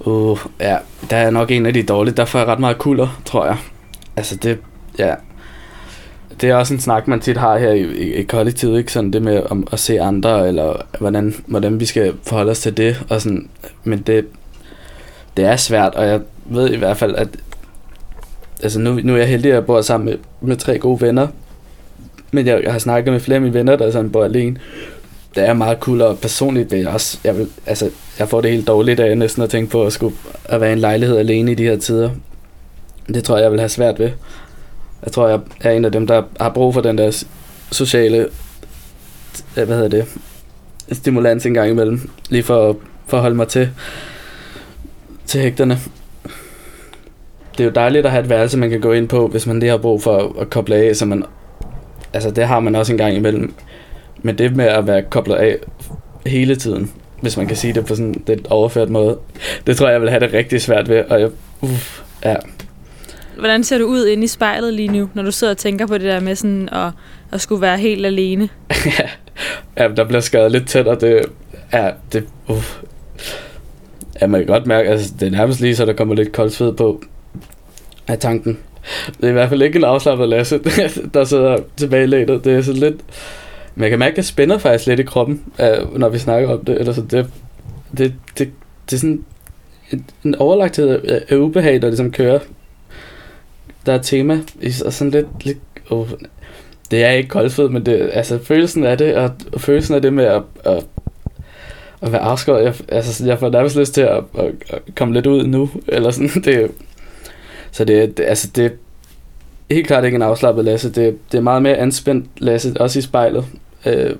[0.00, 0.76] Uh, ja,
[1.10, 2.14] der er nok en af de dårlige.
[2.14, 3.56] Der får jeg ret meget kulder, tror jeg.
[4.16, 4.58] Altså det,
[4.98, 5.14] ja.
[6.40, 8.92] Det er også en snak, man tit har her i, i, i kollektivet, ikke?
[8.92, 12.76] Sådan det med om, at se andre, eller hvordan, hvordan vi skal forholde os til
[12.76, 13.04] det.
[13.08, 13.48] Og sådan,
[13.84, 14.26] men det,
[15.36, 17.28] det er svært, og jeg ved i hvert fald, at
[18.62, 21.28] altså nu, nu er jeg heldig, at jeg bor sammen med, med tre gode venner,
[22.30, 24.56] men jeg, jeg har snakket med flere af mine venner, der sådan bor alene.
[25.34, 28.50] Det er meget cool, og personligt det er også, jeg, vil, altså, jeg får det
[28.50, 31.52] helt dårligt af næsten at tænke på at, skulle, at være i en lejlighed alene
[31.52, 32.10] i de her tider.
[33.08, 34.10] Det tror jeg, jeg vil have svært ved.
[35.04, 37.24] Jeg tror, jeg er en af dem, der har brug for den der
[37.72, 38.28] sociale,
[39.54, 40.04] hvad hedder det,
[40.92, 43.70] stimulans en gang imellem, lige for, for at holde mig til,
[45.26, 45.78] til hægterne.
[47.52, 49.60] Det er jo dejligt at have et værelse, man kan gå ind på, hvis man
[49.60, 51.24] lige har brug for at, at koble af, så man
[52.12, 53.54] altså det har man også en gang imellem.
[54.22, 55.58] Men det med at være koblet af
[56.26, 59.18] hele tiden, hvis man kan sige det på sådan en lidt overført måde,
[59.66, 61.04] det tror jeg, jeg vil have det rigtig svært ved.
[61.04, 62.36] Og jeg, uff, ja.
[63.38, 65.94] Hvordan ser du ud inde i spejlet lige nu, når du sidder og tænker på
[65.94, 66.90] det der med sådan at,
[67.32, 68.48] at skulle være helt alene?
[69.78, 71.26] ja, der bliver skadet lidt tæt, og det,
[71.72, 72.78] ja, det, uff.
[74.20, 76.52] Ja, man kan godt mærke, altså det er nærmest lige så, der kommer lidt koldt
[76.52, 77.02] sved på
[78.08, 78.58] af tanken.
[79.16, 80.60] Det er i hvert fald ikke en afslappet Lasse,
[81.14, 82.44] der sidder tilbage lænet.
[82.44, 82.96] Det er sådan lidt...
[83.74, 86.48] Men jeg kan mærke, at jeg spænder faktisk lidt i kroppen, øh, når vi snakker
[86.48, 86.80] om det.
[86.80, 87.26] Eller så det,
[87.98, 88.50] det, det,
[88.90, 89.24] det er sådan
[90.24, 90.88] en overlagthed
[91.28, 92.38] af ubehag, der ligesom kører.
[93.86, 94.40] Der er et tema,
[94.84, 95.44] og sådan lidt...
[95.44, 95.58] lidt
[95.90, 96.08] oh,
[96.90, 100.12] det er ikke koldfed, men det, altså, følelsen af det, og, og følelsen af det
[100.12, 100.86] med at, at,
[102.02, 105.26] at være afskåret, jeg, altså, jeg får nærmest lyst til at, at, at komme lidt
[105.26, 106.70] ud nu, eller sådan, det,
[107.72, 108.70] så det, det, altså det er
[109.74, 110.90] helt klart ikke en afslappet Lasse.
[110.90, 113.44] Det, det er meget mere anspændt Lasse, også i spejlet.
[113.86, 114.16] Øh,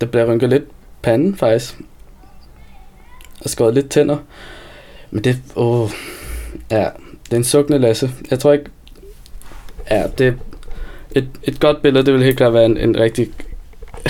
[0.00, 0.64] der bliver rynket lidt
[1.02, 1.80] panden faktisk.
[3.44, 4.16] Og skåret lidt tænder.
[5.10, 5.90] Men det, åh,
[6.70, 6.88] ja,
[7.24, 8.10] det er en sukkende Lasse.
[8.30, 8.70] Jeg tror ikke,
[9.90, 10.36] ja, det
[11.14, 13.30] et, et godt billede, det vil helt klart være en, en rigtig,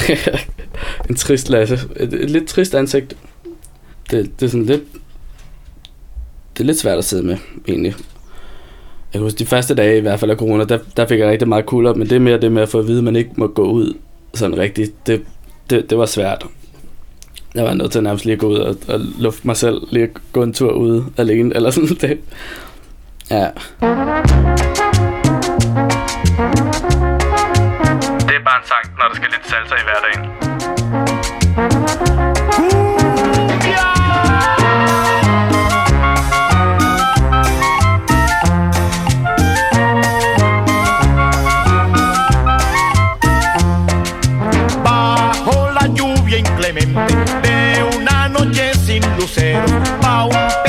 [1.09, 1.79] en trist Lasse.
[1.97, 3.17] Et, et lidt trist ansigt.
[4.11, 4.83] Det, det er sådan lidt,
[6.53, 7.37] det er lidt svært at sidde med,
[7.69, 7.95] egentlig.
[9.15, 11.49] Jeg husker, de første dage, i hvert fald af corona, der, der fik jeg rigtig
[11.49, 13.31] meget kulder, men det med mere det med at få at vide, at man ikke
[13.37, 13.95] må gå ud
[14.35, 15.07] sådan rigtigt.
[15.07, 15.23] Det,
[15.71, 16.47] det, det var svært.
[17.55, 20.03] Jeg var nødt til nærmest lige at gå ud og, og lufte mig selv, lige
[20.03, 22.19] at gå en tur ude alene, eller sådan det.
[23.31, 23.49] Ja.
[28.27, 30.34] Det er bare en sang, når der skal lidt salsa i hverdagen.
[49.25, 50.64] Noche sin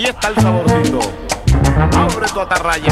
[0.00, 1.00] Ahí está el saborcito.
[1.92, 2.90] Abre tu atarraya.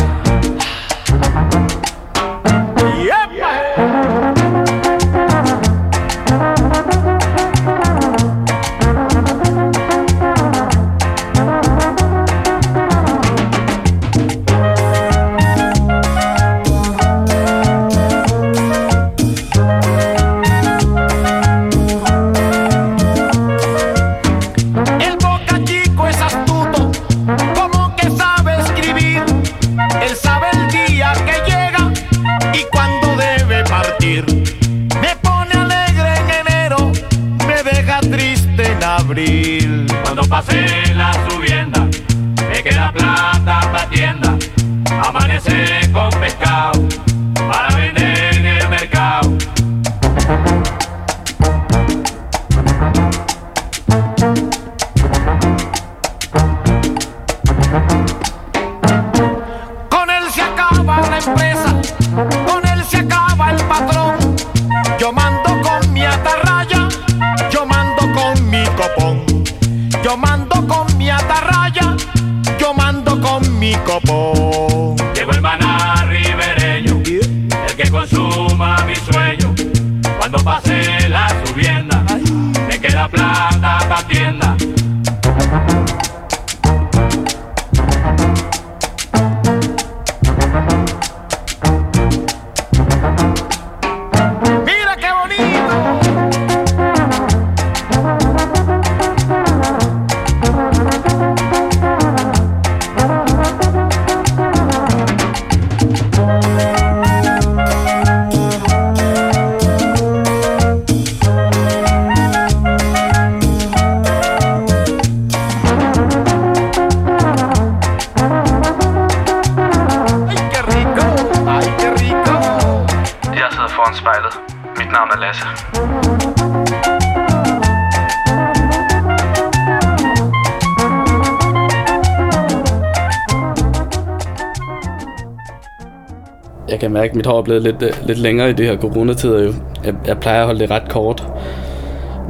[136.78, 138.76] Jeg kan mærke, at mit hår er blevet lidt, øh, lidt længere i det her
[138.76, 139.42] coronatider.
[139.42, 139.52] Jo.
[139.84, 141.28] Jeg, jeg plejer at holde det ret kort.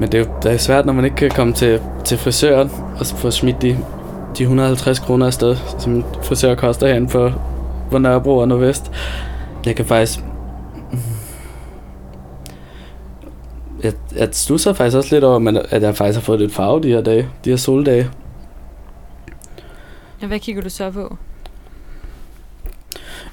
[0.01, 2.71] Men det er jo det er svært, når man ikke kan komme til, til frisøren
[3.01, 3.79] og få smidt de,
[4.39, 7.33] de 150 kroner afsted, som frisør koster herinde på,
[7.91, 8.93] på Nørrebro og Nordvest.
[9.67, 10.21] Jeg kan faktisk...
[13.83, 16.83] Jeg, jeg stusser faktisk også lidt over, men at jeg faktisk har fået lidt farve
[16.83, 18.11] de her dage, de her soldage.
[20.23, 21.17] Ja, hvad kigger du så på?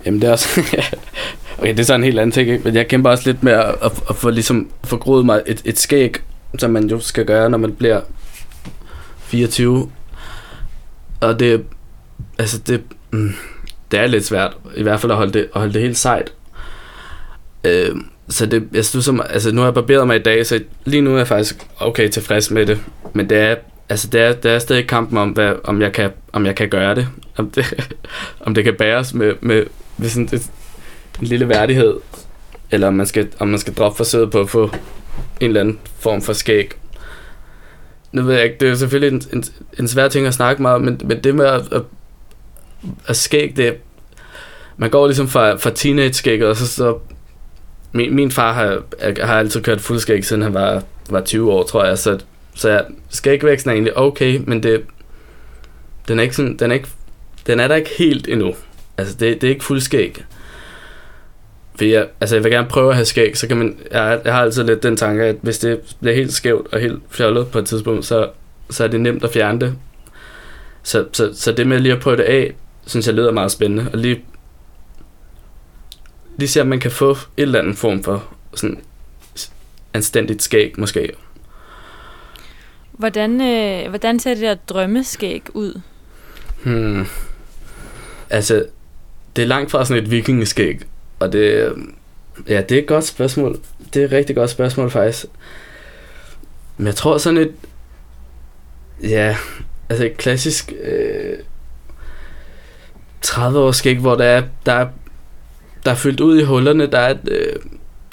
[0.06, 0.62] Jamen det er også...
[1.60, 2.64] okay, det er så en helt anden ting, ikke?
[2.64, 5.80] men jeg kæmper også lidt med at, at, at få, ligesom, få mig et, et
[5.80, 6.16] skæg,
[6.58, 8.02] som man jo skal gøre, når man bliver
[9.20, 9.92] 24.
[11.20, 11.66] Og det,
[12.38, 13.34] altså det, mm,
[13.92, 16.34] det er lidt svært, i hvert fald at holde det, at holde det helt sejt.
[17.64, 17.96] Øh,
[18.30, 21.02] så det, jeg synes, som, altså nu har jeg barberet mig i dag, så lige
[21.02, 22.80] nu er jeg faktisk okay tilfreds med det.
[23.14, 23.56] Men det er,
[23.90, 26.70] altså det er, det er stadig kampen om, hvad, om, jeg kan, om jeg kan
[26.70, 27.08] gøre det.
[27.38, 27.88] Om det,
[28.46, 29.64] om det kan bæres med, med,
[29.98, 30.52] ved sådan et,
[31.22, 31.96] en lille værdighed.
[32.72, 34.64] Eller om man skal, om man skal droppe forsøget på at få
[35.40, 36.72] en eller anden form for skæg.
[38.12, 39.44] Nu ved jeg ikke, det er selvfølgelig en, en,
[39.80, 41.82] en svær ting at snakke meget om, men, men det med at, at,
[43.08, 43.78] at skæg, det
[44.78, 46.98] man går ligesom fra, fra teenage-skægget, og så, så
[47.92, 48.82] min, min far har,
[49.26, 52.20] har altid kørt fuldskæg, siden han var, var 20 år, tror jeg, så,
[52.56, 52.80] så ja,
[53.10, 54.84] skægvæksten er egentlig okay, men det,
[56.08, 56.88] den er ikke sådan, den er ikke,
[57.48, 58.56] den er der ikke helt endnu.
[58.98, 60.24] Altså, det, det er ikke fuldskæg.
[61.76, 64.34] For jeg, altså jeg vil gerne prøve at have skæg, så kan man, jeg, jeg
[64.34, 67.60] har altid lidt den tanke, at hvis det bliver helt skævt og helt fjollet på
[67.60, 68.30] et tidspunkt, så,
[68.70, 69.76] så er det nemt at fjerne det.
[70.84, 72.56] Så, så, så det med lige at prøve det af,
[72.86, 73.90] synes jeg lyder meget spændende.
[73.94, 74.24] Og lige,
[76.38, 78.24] lige se, om man kan få et eller andet form for
[78.56, 78.82] sådan
[79.94, 81.12] anstændigt skæg, måske.
[82.92, 85.82] Hvordan, øh, hvordan ser det der drømmeskæg ud?
[86.64, 87.06] Hmm.
[88.30, 88.66] Altså,
[89.36, 90.82] det er langt fra sådan et vikingeskæg.
[91.20, 91.74] Og det,
[92.48, 93.60] ja, det er et godt spørgsmål.
[93.94, 95.26] Det er et rigtig godt spørgsmål, faktisk.
[96.78, 97.52] Men jeg tror sådan et,
[99.04, 99.38] ja,
[99.90, 101.38] altså et klassisk øh,
[103.26, 104.88] 30-års skæg, hvor der er, der, er,
[105.86, 107.56] der er fyldt ud i hullerne, der er et, øh,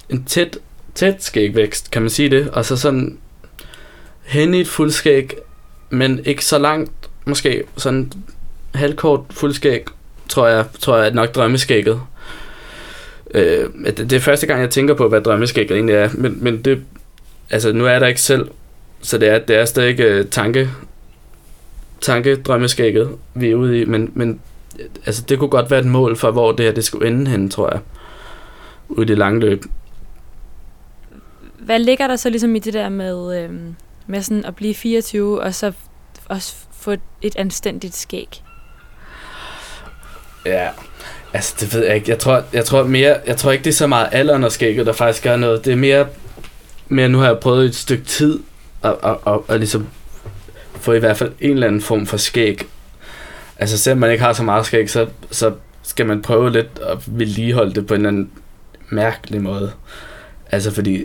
[0.08, 0.58] en tæt,
[0.94, 3.18] tæt skægvækst, kan man sige det, og så sådan
[4.22, 5.34] hen i et fuldskæg,
[5.90, 6.92] men ikke så langt,
[7.26, 8.12] måske sådan
[8.74, 9.84] halvkort fuldskæg,
[10.32, 12.00] tror jeg, tror jeg nok drømmeskægget.
[13.34, 16.62] Øh, det, det er første gang, jeg tænker på, hvad drømmeskægget egentlig er, men, men
[16.62, 16.82] det,
[17.50, 18.50] altså nu er der ikke selv,
[19.02, 20.70] så det er, det er stadig uh, tanke,
[22.00, 24.40] tanke drømmeskægget, vi er ude i, men, men
[25.06, 27.50] altså, det kunne godt være et mål for, hvor det her det skulle ende hen,
[27.50, 27.80] tror jeg,
[28.88, 29.64] ude i det lange løb.
[31.58, 33.50] Hvad ligger der så ligesom i det der med, øh,
[34.06, 35.72] med sådan at blive 24, og så
[36.28, 38.42] også få et anstændigt skæg?
[40.46, 40.68] Ja,
[41.32, 42.10] altså det ved jeg ikke.
[42.10, 44.86] Jeg tror, jeg tror, mere, jeg tror ikke, det er så meget alderen og skægget,
[44.86, 45.64] der faktisk gør noget.
[45.64, 46.06] Det er mere,
[46.88, 48.40] mere nu har jeg prøvet et stykke tid
[48.82, 49.88] at, at, at, at ligesom
[50.74, 52.66] få i hvert fald en eller anden form for skæg.
[53.58, 55.52] Altså selvom man ikke har så meget skæg, så, så
[55.82, 58.30] skal man prøve lidt at vedligeholde det på en eller anden
[58.88, 59.72] mærkelig måde.
[60.50, 61.04] Altså fordi,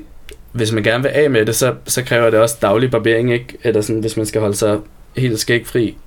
[0.52, 3.58] hvis man gerne vil af med det, så, så kræver det også daglig barbering, ikke?
[3.64, 4.80] Eller sådan, hvis man skal holde sig
[5.18, 5.98] helt skægfri.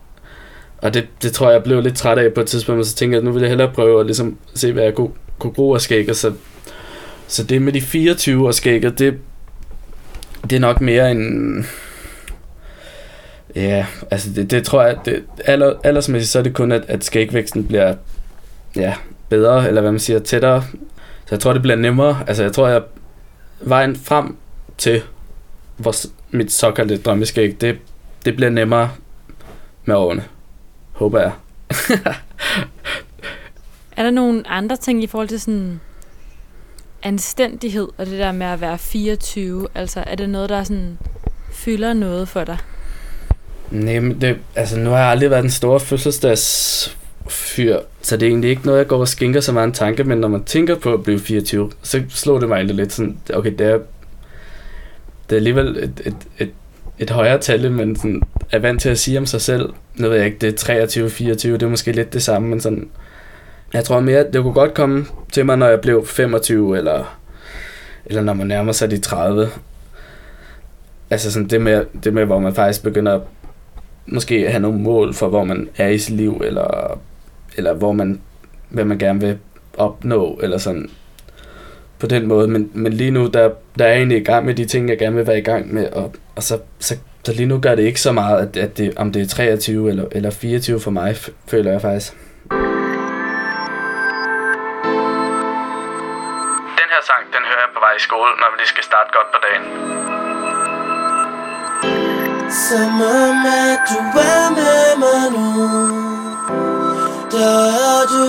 [0.83, 2.95] Og det, det tror jeg, jeg blev lidt træt af på et tidspunkt, og så
[2.95, 5.53] tænkte jeg, at nu vil jeg hellere prøve at ligesom se, hvad jeg kunne, kunne
[5.53, 6.17] gro af skægget.
[6.17, 6.33] Så,
[7.27, 9.15] så det med de 24 år skægget, det,
[10.43, 11.67] det er nok mere en...
[13.57, 17.05] Ja, altså det, det tror jeg, det, aller, aldersmæssigt så er det kun, at, at
[17.05, 17.95] skægvæksten bliver
[18.77, 18.95] ja,
[19.29, 20.65] bedre, eller hvad man siger, tættere.
[21.27, 22.19] Så jeg tror, det bliver nemmere.
[22.27, 22.83] Altså jeg tror, jeg
[23.61, 24.37] vejen frem
[24.79, 25.03] til
[25.77, 25.95] hvor
[26.31, 27.79] mit såkaldte drømmeskæg, det,
[28.25, 28.91] det bliver nemmere
[29.85, 30.25] med årene.
[31.01, 31.33] Håber jeg.
[33.97, 35.81] Er der nogle andre ting i forhold til sådan
[37.03, 39.69] anstændighed og det der med at være 24?
[39.75, 40.99] Altså er det noget, der sådan
[41.53, 42.59] fylder noget for dig?
[43.71, 48.31] Nej, men det, altså nu har jeg aldrig været den store fødselsdagsfyr, så det er
[48.31, 50.75] egentlig ikke noget, jeg går og skinker så meget en tanke, men når man tænker
[50.75, 53.79] på at blive 24, så slår det mig egentlig lidt sådan, okay, det er,
[55.29, 56.51] det er alligevel et, et, et,
[57.01, 58.23] et højere tal, men sådan
[58.53, 59.73] er vant til at sige om sig selv.
[59.95, 62.61] Nu ved jeg ikke, det er 23, 24, det er måske lidt det samme, men
[62.61, 62.89] sådan,
[63.73, 67.19] jeg tror mere, det kunne godt komme til mig, når jeg blev 25, eller,
[68.07, 69.49] eller når man nærmer sig de 30.
[71.11, 73.21] Altså sådan det med, det med, hvor man faktisk begynder at
[74.07, 77.01] måske have nogle mål for, hvor man er i sit liv, eller,
[77.57, 78.21] eller hvor man,
[78.69, 79.39] hvad man gerne vil
[79.77, 80.91] opnå, eller sådan
[82.01, 82.49] på den måde.
[82.49, 84.99] Men, men lige nu, der, der er jeg egentlig i gang med de ting, jeg
[84.99, 86.95] gerne vil være i gang med, og, og så, så,
[87.25, 89.91] så lige nu gør det ikke så meget, at, at det, om det er 23
[89.91, 91.17] eller, eller 24 for mig,
[91.49, 92.15] føler jeg faktisk.
[97.01, 99.29] her sang, den hører jeg på vej i skole, når vi lige skal starte godt
[99.35, 99.65] på dagen.
[102.67, 102.95] Som
[103.25, 103.99] om at du
[104.33, 105.47] er med mig nu
[107.35, 108.27] Der er du,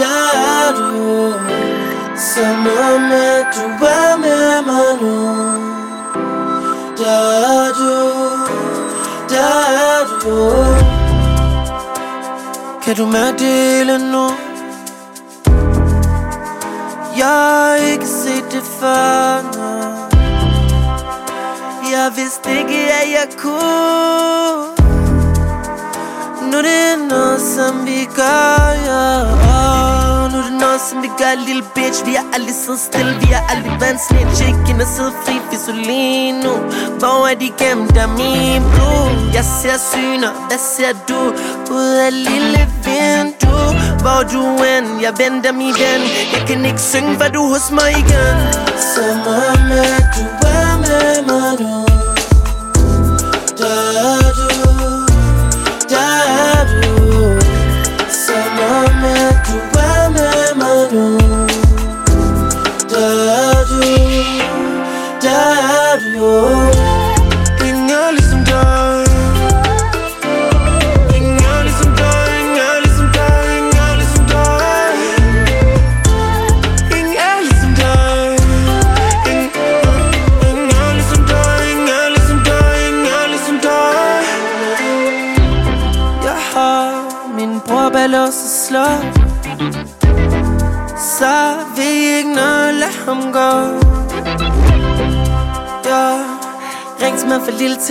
[0.00, 0.20] der
[0.52, 1.53] er du
[2.16, 5.16] som om at du er med mig nu
[6.96, 7.20] Der
[7.56, 7.94] er du,
[9.34, 9.54] der
[9.88, 10.36] er du
[12.84, 14.30] Kan du mærke det nu?
[17.18, 19.68] Jeg har ikke set det før, nu
[21.90, 24.74] Jeg vidste ikke, at jeg kunne
[26.50, 29.93] Nu det er noget, som vi gør, ja oh,
[30.74, 32.06] noget, som vi gør, lille bitch.
[32.06, 35.12] Vi har aldrig siddet stille, vi har aldrig været en snitch Ikke ind og sidde
[35.24, 36.54] fri, vi så lige nu
[37.00, 39.10] Hvor er de gemt af min blod?
[39.36, 41.20] Jeg ser syner, hvad ser du?
[41.78, 43.68] Ud af lille vindue
[44.02, 46.02] Hvor du end, jeg venter min ven
[46.34, 48.36] Jeg kan ikke synge, for du hos mig igen
[48.92, 49.16] Som
[49.48, 50.24] om at du
[50.58, 51.74] er med mig nu
[53.60, 53.76] Der
[54.12, 54.53] er du,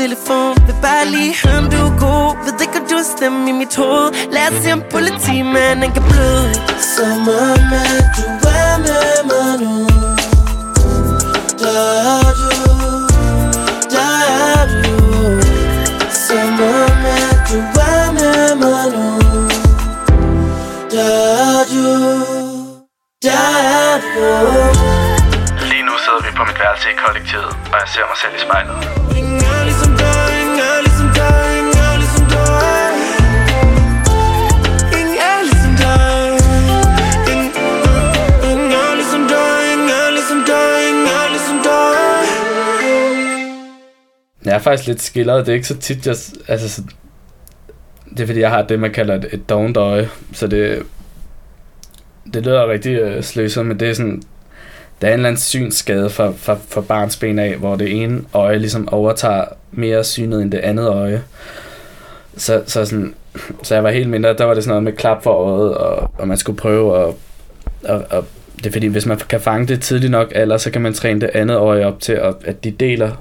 [0.01, 0.57] telefon.
[0.67, 2.29] Vil bare lige høre om du er god.
[2.45, 4.07] Ved ikke om du har stemme i mit hoved.
[4.35, 6.53] Lad os se om politimanden han kan bløde
[6.93, 8.25] Som om at du
[8.61, 9.75] er med mig nu.
[11.61, 11.81] Der
[12.11, 12.51] er du.
[13.95, 14.95] Der er du.
[16.25, 17.59] Som om at du
[17.91, 19.07] er med mig nu.
[20.93, 21.11] Der
[21.49, 21.85] er du.
[23.27, 23.45] Der
[23.81, 24.27] er du.
[25.71, 28.41] Lige nu sidder vi på mit værelse i kollektivet, og jeg ser mig selv i
[28.47, 29.02] spejlet.
[44.63, 45.45] Faktisk lidt skilleret.
[45.45, 46.15] Det er ikke så tit, jeg...
[46.47, 46.81] Altså, så,
[48.09, 50.09] det er fordi, jeg har det, man kalder et, et dovent øje.
[50.33, 50.83] Så det...
[52.33, 54.21] Det lyder rigtig øh, sløset, men det er sådan...
[55.01, 58.21] Der er en eller anden synsskade fra, fra, fra barns ben af, hvor det ene
[58.33, 61.23] øje ligesom overtager mere synet end det andet øje.
[62.37, 63.13] Så, så, sådan,
[63.63, 66.11] så jeg var helt mindre, der var det sådan noget med klap for øjet, og,
[66.17, 67.13] og man skulle prøve at...
[67.83, 68.25] Og, og
[68.57, 71.21] det er fordi, hvis man kan fange det tidligt nok eller så kan man træne
[71.21, 73.11] det andet øje op til, at, at de deler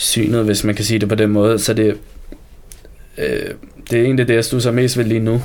[0.00, 1.58] synet, hvis man kan sige det på den måde.
[1.58, 1.96] Så det,
[3.18, 3.50] øh,
[3.90, 5.42] det er egentlig det, jeg stusser mest ved lige nu.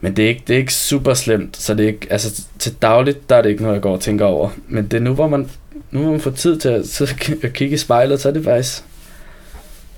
[0.00, 2.74] Men det er, ikke, det er ikke super slemt, så det er ikke, altså til
[2.82, 4.48] dagligt, der er det ikke noget, jeg går og tænker over.
[4.68, 5.50] Men det er nu, hvor man,
[5.90, 8.44] nu hvor man får tid til at, så at kigge i spejlet, så er det
[8.44, 8.82] faktisk,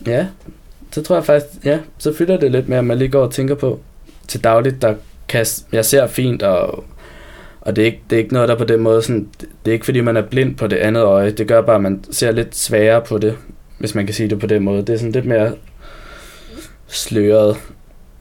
[0.07, 0.27] ja,
[0.93, 3.33] så tror jeg faktisk, ja, så fylder det lidt mere, at man lige går og
[3.33, 3.81] tænker på.
[4.29, 4.95] Til dagligt, der
[5.29, 6.85] kan, jeg ser fint, og,
[7.61, 9.73] og det, er ikke, det er ikke noget, der på den måde, sådan, det, er
[9.73, 11.31] ikke fordi, man er blind på det andet øje.
[11.31, 13.37] Det gør bare, at man ser lidt sværere på det,
[13.79, 14.79] hvis man kan sige det på den måde.
[14.79, 15.53] Det er sådan lidt mere
[16.87, 17.57] sløret.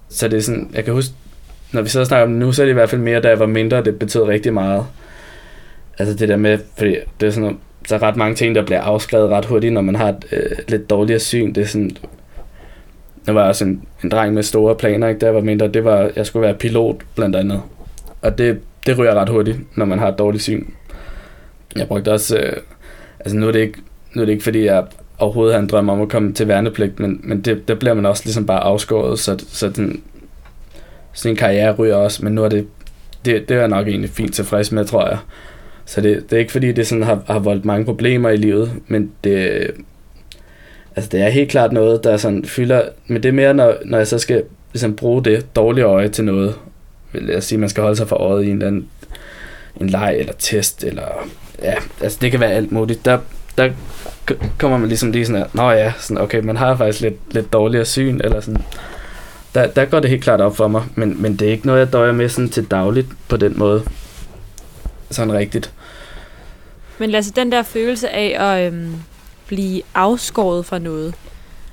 [0.09, 1.13] Så det er sådan, jeg kan huske,
[1.71, 3.21] når vi sidder og snakker om det nu, så er det i hvert fald mere,
[3.21, 4.85] da jeg var mindre, det betød rigtig meget.
[5.99, 8.65] Altså det der med, fordi det er sådan så der er ret mange ting, der
[8.65, 11.53] bliver afskrevet ret hurtigt, når man har et øh, lidt dårligere syn.
[11.53, 11.97] Det er sådan,
[13.25, 15.19] der var også en, en dreng med store planer, ikke?
[15.19, 17.61] da jeg var mindre, det var, jeg skulle være pilot, blandt andet.
[18.21, 20.65] Og det, det ryger ret hurtigt, når man har et dårligt syn.
[21.75, 22.53] Jeg brugte også, øh,
[23.19, 23.79] altså nu er det ikke,
[24.13, 24.83] nu er det ikke fordi, jeg
[25.19, 28.05] overhovedet har en drøm om at komme til værnepligt, men, men det, der bliver man
[28.05, 30.01] også ligesom bare afskåret, så, så den,
[31.13, 32.67] sådan en karriere ryger også, men nu er det,
[33.25, 35.17] det, det er jeg nok egentlig fint tilfreds med, tror jeg.
[35.85, 38.71] Så det, det er ikke fordi, det sådan har, har voldt mange problemer i livet,
[38.87, 39.67] men det,
[40.95, 43.97] altså det er helt klart noget, der sådan fylder, men det er mere, når, når
[43.97, 44.43] jeg så skal
[44.73, 46.55] ligesom bruge det dårlige øje til noget,
[47.11, 48.87] vil jeg sige, man skal holde sig for øjet i en eller anden
[49.81, 51.27] en leg eller test, eller
[51.61, 53.05] ja, altså det kan være alt muligt.
[53.05, 53.19] Der,
[53.57, 53.69] der
[54.57, 57.53] kommer man ligesom lige sådan her, nå ja, sådan, okay, man har faktisk lidt, lidt
[57.53, 58.63] dårligere syn, eller sådan,
[59.55, 61.79] der, der går det helt klart op for mig, men, men det er ikke noget,
[61.79, 63.83] jeg døjer med sådan til dagligt på den måde.
[65.11, 65.71] Sådan rigtigt.
[66.97, 68.93] Men Lasse, den der følelse af at øhm,
[69.47, 71.13] blive afskåret fra noget,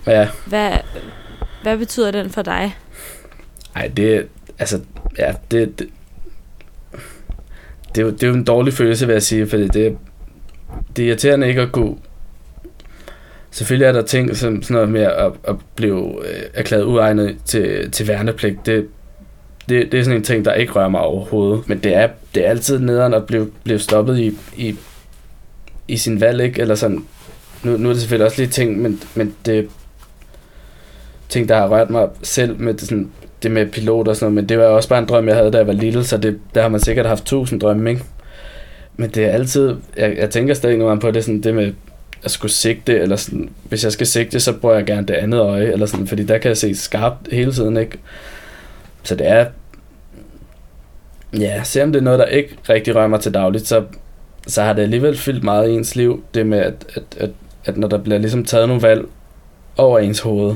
[0.06, 0.72] Ja, hvad,
[1.62, 2.76] hvad betyder den for dig?
[3.76, 4.26] ej, det,
[4.58, 4.80] altså,
[5.18, 5.88] ja, det, det,
[7.94, 9.98] det, er jo, det er jo en dårlig følelse, vil jeg sige, fordi det,
[10.96, 11.98] det er irriterende ikke at gå...
[13.50, 17.90] Selvfølgelig er der ting som sådan noget med at, at blive øh, erklæret uegnet til,
[17.90, 18.66] til værnepligt.
[18.66, 18.86] Det,
[19.68, 21.68] det, det er sådan en ting, der ikke rører mig overhovedet.
[21.68, 24.76] Men det er, det er altid nederen at blive, blive stoppet i, i,
[25.88, 26.60] i sin valg, ikke?
[26.60, 27.04] Eller sådan,
[27.62, 29.68] nu, nu er det selvfølgelig også lige ting, men, men det
[31.28, 33.10] ting, der har rørt mig selv med det, sådan,
[33.42, 35.50] det med pilot og sådan noget, men det var også bare en drøm, jeg havde,
[35.50, 38.04] da jeg var lille, så det, der har man sikkert haft tusind drømme, ikke?
[38.96, 41.72] Men det er altid, jeg, jeg tænker stadig nogle gange på det, sådan det med
[42.24, 45.40] at skulle sigte, eller sådan, hvis jeg skal sigte, så bruger jeg gerne det andet
[45.40, 47.98] øje, eller sådan, fordi der kan jeg se skarpt hele tiden, ikke?
[49.02, 49.46] Så det er,
[51.38, 53.84] ja, selvom det er noget, der ikke rigtig rører mig til dagligt, så,
[54.46, 57.30] så har det alligevel fyldt meget i ens liv, det med, at, at, at,
[57.64, 59.04] at når der bliver ligesom taget nogle valg
[59.76, 60.54] over ens hoved,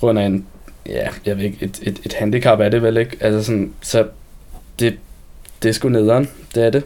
[0.00, 0.46] grund af en,
[0.86, 4.06] ja, jeg ved ikke, et, et, et handicap er det vel ikke, altså sådan, så
[4.78, 4.98] det,
[5.64, 6.82] det er sgu nederen, det er det.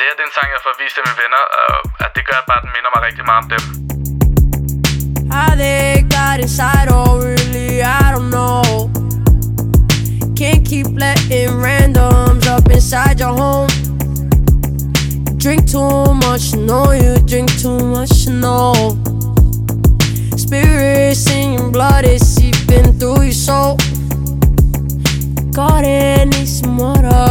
[0.00, 1.72] Det er den sang, jeg får vist af mine venner, og
[2.04, 3.62] at det gør bare, at den minder mig rigtig meget om dem.
[5.34, 5.86] How they
[6.16, 8.62] got inside, oh really, I don't know.
[10.40, 13.72] Can't keep letting randoms up inside your home.
[15.44, 18.72] Drink too much, you know you drink too much, you know.
[20.44, 23.76] Spirits in your blood is seeping through your soul.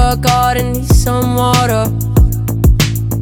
[0.08, 1.86] Water, garden needs some water.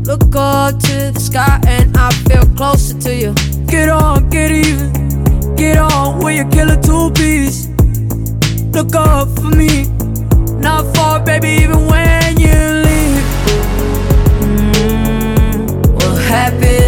[0.04, 3.34] Look up to the sky and I feel closer to you.
[3.66, 7.70] Get on, get even, get on with your killer two piece.
[8.74, 9.86] Look up for me,
[10.60, 13.26] not far, baby, even when you leave.
[14.42, 16.85] Mm, what happened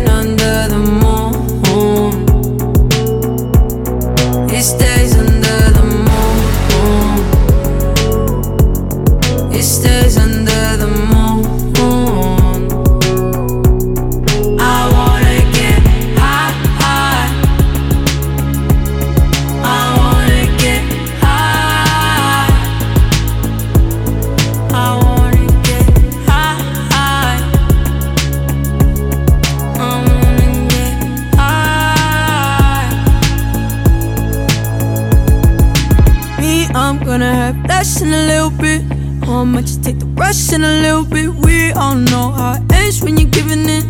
[40.17, 41.33] much you take the rush in a little bit?
[41.45, 43.83] We all know how it ends when you're giving it.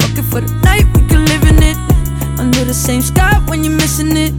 [0.00, 1.76] Fuck it for the night, we can live in it.
[2.38, 4.32] Under the same sky when you're missing it.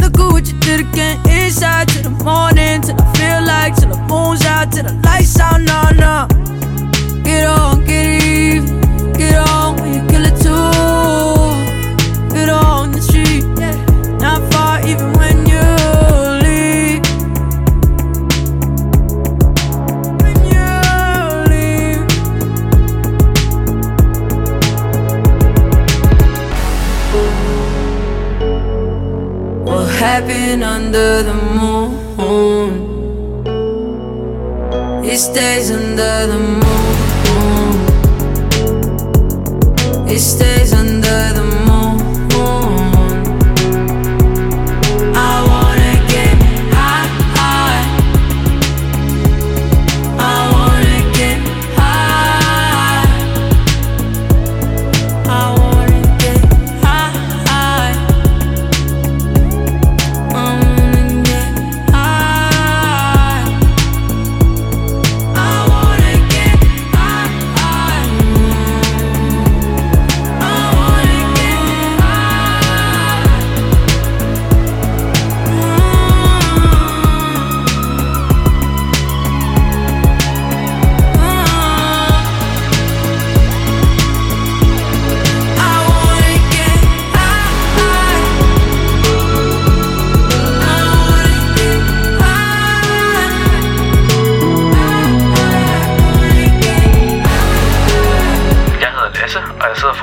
[0.00, 1.18] Look at what you did again.
[1.28, 5.38] Inside till the morning, till I feel like, till the moon's out, till the lights
[5.40, 5.60] out.
[5.60, 6.26] No, no.
[7.22, 9.67] Get on, get even, get on
[30.28, 31.90] Happened under the moon?
[35.02, 37.80] It stays under the moon.
[40.06, 40.87] It stays under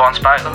[0.06, 0.52] foran spejlet.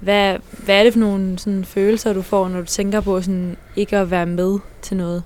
[0.00, 3.56] Hvad, hvad er det for nogle sådan, følelser, du får, når du tænker på sådan,
[3.76, 5.22] ikke at være med til noget?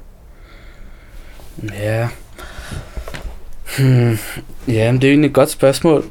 [1.72, 2.08] Ja.
[3.78, 4.18] Hmm.
[4.68, 6.04] Ja, men det er egentlig et godt spørgsmål.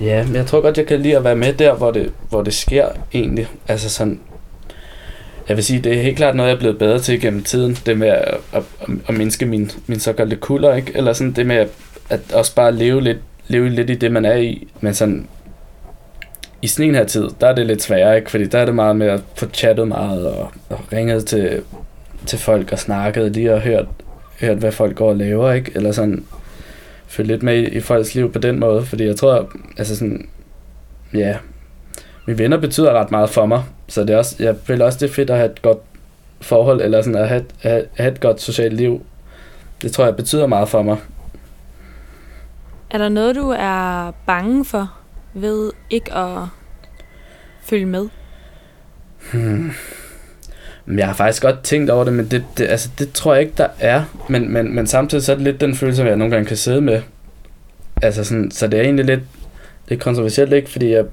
[0.00, 2.42] Ja, men jeg tror godt, jeg kan lide at være med der, hvor det, hvor
[2.42, 3.48] det sker egentlig.
[3.68, 4.20] Altså sådan,
[5.48, 7.78] jeg vil sige, det er helt klart noget, jeg er blevet bedre til gennem tiden.
[7.86, 10.92] Det med at, at, at, at mindske min, min såkaldte kulder, ikke?
[10.94, 11.68] Eller sådan det med at,
[12.10, 13.18] at også bare leve lidt,
[13.48, 14.68] leve lidt i det, man er i.
[14.80, 15.28] Men sådan,
[16.62, 18.30] i sådan en her tid, der er det lidt sværere, ikke?
[18.30, 21.62] Fordi der er det meget med at få chattet meget og, og ringet til,
[22.26, 23.86] til folk og snakket lige og hørt,
[24.40, 25.72] hørt, hvad folk går og laver, ikke?
[25.74, 26.24] Eller sådan
[27.06, 30.28] følge lidt med i, i folks liv på den måde, fordi jeg tror, altså sådan,
[31.14, 31.36] ja,
[32.28, 35.10] mine venner betyder ret meget for mig, så det er også, jeg føler også, det
[35.10, 35.78] er fedt at have et godt
[36.40, 39.02] forhold, eller sådan at have, have, have et godt socialt liv.
[39.82, 40.96] Det tror jeg betyder meget for mig.
[42.90, 44.92] Er der noget, du er bange for
[45.34, 46.38] ved ikke at
[47.62, 48.08] følge med?
[49.32, 49.72] Hmm.
[50.96, 53.54] Jeg har faktisk godt tænkt over det, men det, det, altså, det tror jeg ikke,
[53.56, 54.04] der er.
[54.28, 56.80] Men, men, men samtidig så er det lidt den følelse, jeg nogle gange kan sidde
[56.80, 57.02] med.
[58.02, 59.22] Altså sådan, så det er egentlig lidt,
[59.88, 60.70] lidt kontroversielt, ikke?
[60.70, 61.04] Fordi jeg,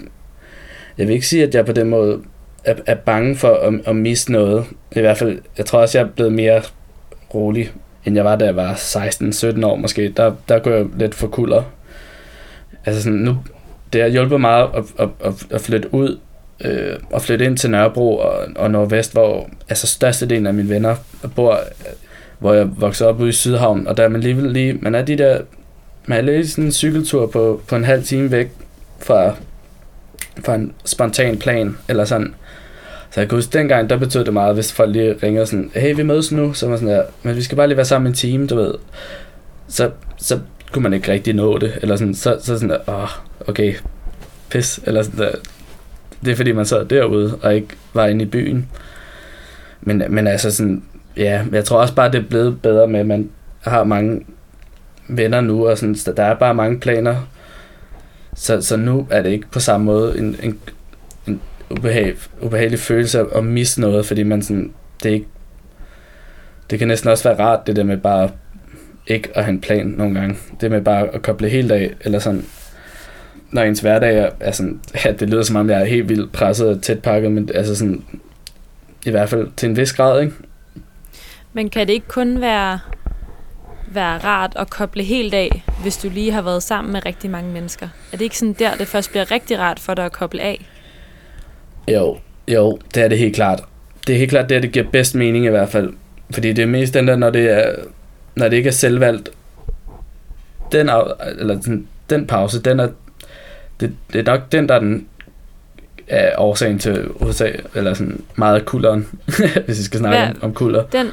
[0.98, 2.22] jeg vil ikke sige, at jeg på den måde
[2.64, 4.66] er, er bange for at, at miste noget.
[4.96, 6.62] I hvert fald, jeg tror også, jeg er blevet mere
[7.34, 7.72] rolig,
[8.06, 10.14] end jeg var, da jeg var 16-17 år måske.
[10.18, 11.64] Der, der går jeg lidt for kulder.
[12.86, 13.38] Altså sådan, nu,
[13.94, 16.20] det har hjulpet meget at, at, at, at flytte ud
[16.62, 20.96] øh, og flytte ind til Nørrebro og, og Nordvest, hvor altså størstedelen af mine venner
[21.36, 21.60] bor,
[22.40, 25.02] hvor jeg voksede op ude i Sydhavn, og der er man alligevel lige, man er
[25.02, 25.42] de der,
[26.06, 28.52] man er lige sådan en cykeltur på, på en halv time væk
[29.00, 29.36] fra,
[30.46, 32.36] for en spontan plan, eller sådan.
[33.12, 35.96] Så jeg kan huske, dengang, der betød det meget, hvis folk lige ringer sådan, hey,
[35.96, 38.14] vi mødes nu, så var sådan der, men vi skal bare lige være sammen en
[38.14, 38.74] time, du ved.
[39.68, 40.40] Så, så
[40.72, 43.10] kunne man ikke rigtig nå det, eller sådan, så, så sådan der, åh, oh,
[43.48, 43.74] okay,
[44.50, 45.32] pis, eller sådan der,
[46.26, 48.70] det er fordi, man sad derude, og ikke var inde i byen.
[49.82, 50.84] Men, men altså sådan,
[51.18, 53.30] ja, jeg tror også bare, det er blevet bedre med, at man
[53.62, 54.26] har mange
[55.08, 57.16] venner nu, og sådan, der er bare mange planer.
[58.36, 60.60] Så, så nu er det ikke på samme måde en, en,
[61.28, 64.74] en ubehag, ubehagelig følelse at misse noget, fordi man sådan,
[65.04, 65.28] det er ikke,
[66.70, 68.30] det kan næsten også være rart, det der med bare
[69.08, 70.38] ikke at have en plan nogle gange.
[70.62, 72.46] Det med bare at koble helt af, eller sådan,
[73.52, 76.32] når ens hverdag er, er sådan, ja, det lyder som om, jeg er helt vildt
[76.32, 78.04] presset og tæt pakket, men altså sådan,
[79.06, 80.34] i hvert fald til en vis grad, ikke?
[81.54, 82.80] Men kan det ikke kun være,
[83.96, 87.52] være rart at koble helt af, hvis du lige har været sammen med rigtig mange
[87.52, 87.88] mennesker?
[88.12, 90.66] Er det ikke sådan der, det først bliver rigtig rart for dig at koble af?
[91.92, 92.18] Jo,
[92.48, 93.64] jo, det er det helt klart.
[94.08, 95.94] Det er helt klart det, det giver bedst mening i hvert fald.
[96.32, 97.76] Fordi det er mest den der, når det, er,
[98.36, 99.30] når det ikke er selvvalgt,
[100.72, 100.90] den,
[101.40, 102.90] eller den, den pause, den er,
[103.80, 105.08] det, det er nok den, der er den
[106.08, 109.08] er årsagen til USA, eller sådan meget af kulderen,
[109.66, 110.86] hvis vi skal snakke om, om kulder.
[110.86, 111.08] Den,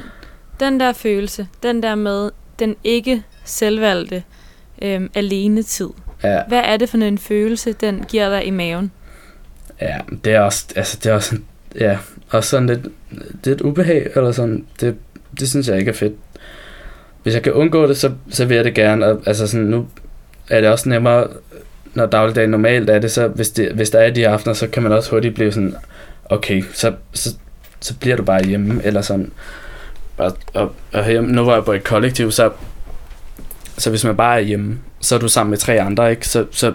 [0.59, 2.29] den der følelse, den der med
[2.65, 4.23] den ikke selvvalgte
[4.81, 5.89] øhm, alene tid.
[6.23, 8.91] Ja, Hvad er det for en følelse, den giver dig i maven?
[9.81, 11.43] ja, det er også, altså det er også, sådan-
[11.79, 11.97] ja,
[12.29, 12.79] også sådan lidt,
[13.45, 14.95] det et ubehag, eller sådan, det,
[15.39, 16.13] det synes jeg ikke er fedt.
[17.23, 19.87] Hvis jeg kan undgå det, så, så vil jeg det gerne, og, altså sådan, nu
[20.49, 21.27] er det også nemmere,
[21.93, 24.83] når dagligdagen normalt er det, så hvis, det, hvis der er de aftener, så kan
[24.83, 25.75] man også hurtigt blive sådan,
[26.25, 27.29] okay, så, så,
[27.79, 29.31] så bliver du bare hjemme, eller sådan.
[30.17, 32.51] Og, og, og hjemme, nu var jeg på et kollektiv, så,
[33.77, 36.27] så hvis man bare er hjemme, så er du sammen med tre andre, ikke?
[36.27, 36.73] Så, så,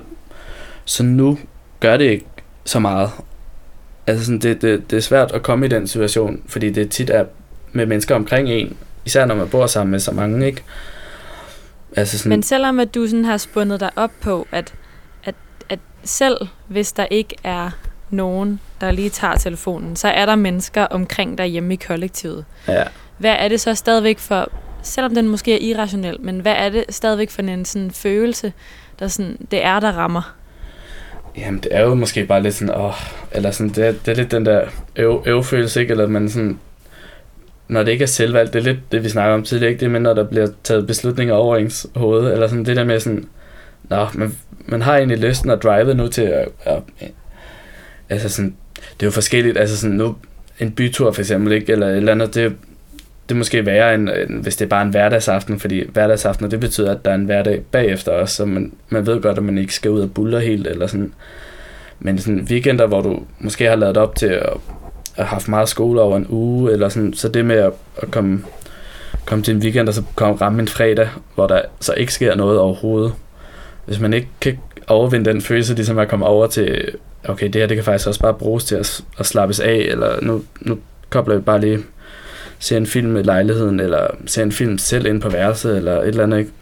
[0.84, 1.38] så nu
[1.80, 2.26] gør det ikke
[2.64, 3.10] så meget.
[4.06, 7.10] Altså sådan, det, det, det er svært at komme i den situation, fordi det tit
[7.10, 7.24] er
[7.72, 10.62] med mennesker omkring en, især når man bor sammen med så mange, ikke?
[11.96, 14.74] Altså sådan, Men selvom at du sådan har spundet dig op på, at,
[15.24, 15.34] at,
[15.68, 16.36] at selv
[16.68, 17.70] hvis der ikke er
[18.10, 22.44] nogen, der lige tager telefonen, så er der mennesker omkring dig hjemme i kollektivet.
[22.68, 22.84] ja,
[23.18, 24.52] hvad er det så stadigvæk for,
[24.82, 28.52] selvom den måske er irrationel, men hvad er det stadigvæk for en sådan følelse,
[28.98, 30.34] der sådan, det er, der rammer?
[31.36, 32.94] Jamen, det er jo måske bare lidt sådan, åh,
[33.32, 34.64] eller sådan, det er, det er lidt den der
[34.96, 35.90] øv, øvfølelse, ikke?
[35.90, 36.58] Eller man sådan,
[37.68, 39.80] når det ikke er selvvalgt, det er lidt det, vi snakker om tidligere, ikke?
[39.80, 43.00] Det med, når der bliver taget beslutninger over ens hoved, eller sådan det der med
[43.00, 43.24] sådan,
[43.84, 46.82] nå, man, man har egentlig lysten at drive nu til at, at,
[48.08, 50.16] altså sådan, det er jo forskelligt, altså sådan nu,
[50.58, 51.72] en bytur for eksempel, ikke?
[51.72, 52.56] Eller et eller andet, det,
[53.28, 56.60] det er måske værre, end, end hvis det er bare en hverdagsaften, fordi hverdagsaften, det
[56.60, 59.58] betyder, at der er en hverdag bagefter også, så man, man ved godt, at man
[59.58, 61.12] ikke skal ud og buller helt, eller sådan.
[62.00, 64.58] Men sådan weekender, hvor du måske har lavet op til at, at
[65.16, 68.44] have haft meget skole over en uge, eller sådan, så det med at, at komme,
[69.24, 72.34] komme til en weekend, og så komme ramme en fredag, hvor der så ikke sker
[72.34, 73.12] noget overhovedet.
[73.86, 76.84] Hvis man ikke kan overvinde den følelse, ligesom at komme over til,
[77.24, 80.20] okay, det her, det kan faktisk også bare bruges til at, at slappes af, eller
[80.22, 80.78] nu, nu
[81.10, 81.78] kobler vi bare lige
[82.60, 86.08] se en film i lejligheden, eller se en film selv ind på værelset, eller et
[86.08, 86.52] eller andet, ikke?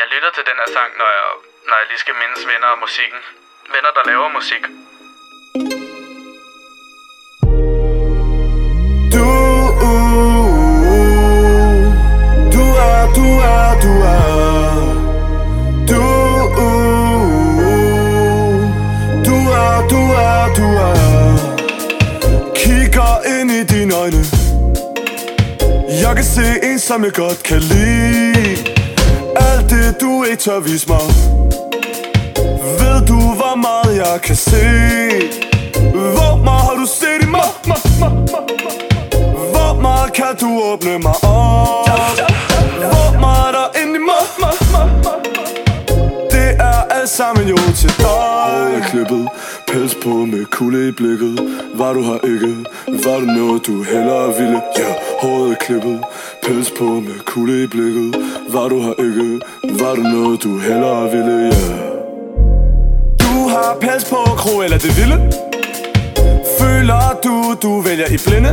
[0.00, 1.26] Jeg lytter til den her sang, når jeg,
[1.68, 3.20] når jeg lige skal mindes venner og musikken.
[3.74, 4.64] Venner, der laver musik.
[23.26, 24.24] Ind i dine øjne
[26.02, 28.56] Jeg kan se en, som jeg godt kan lide
[29.36, 31.00] Alt det, du ikke tør vise mig
[32.80, 34.66] Ved du, hvor meget jeg kan se
[35.90, 37.48] Hvor meget har du set i mig?
[39.52, 41.88] Hvor meget kan du åbne mig op?
[42.92, 44.52] Hvor meget er der inde i mig?
[46.30, 49.28] Det er alt sammen jo til dig Håret er klippet,
[49.74, 51.34] pels på med kulde i blikket.
[51.74, 52.54] Var du her ikke,
[53.06, 54.60] var det noget du hellere ville?
[54.76, 54.94] Ja, yeah.
[55.20, 56.00] håret er klippet,
[56.42, 58.16] pels på med kulde i blikket.
[58.48, 59.40] Var du her ikke,
[59.80, 61.32] var det noget du hellere ville?
[61.32, 61.50] Ja.
[61.50, 61.78] Yeah.
[63.22, 65.18] Du har pels på, kro eller det vilde?
[66.58, 68.52] Føler du, du vælger i blinde?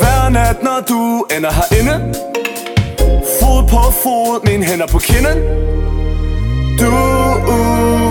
[0.00, 2.14] Hver nat, når du ender herinde?
[3.40, 5.38] Fod på fod, mine hænder på kinden?
[6.80, 6.90] Du,
[7.54, 8.09] uh,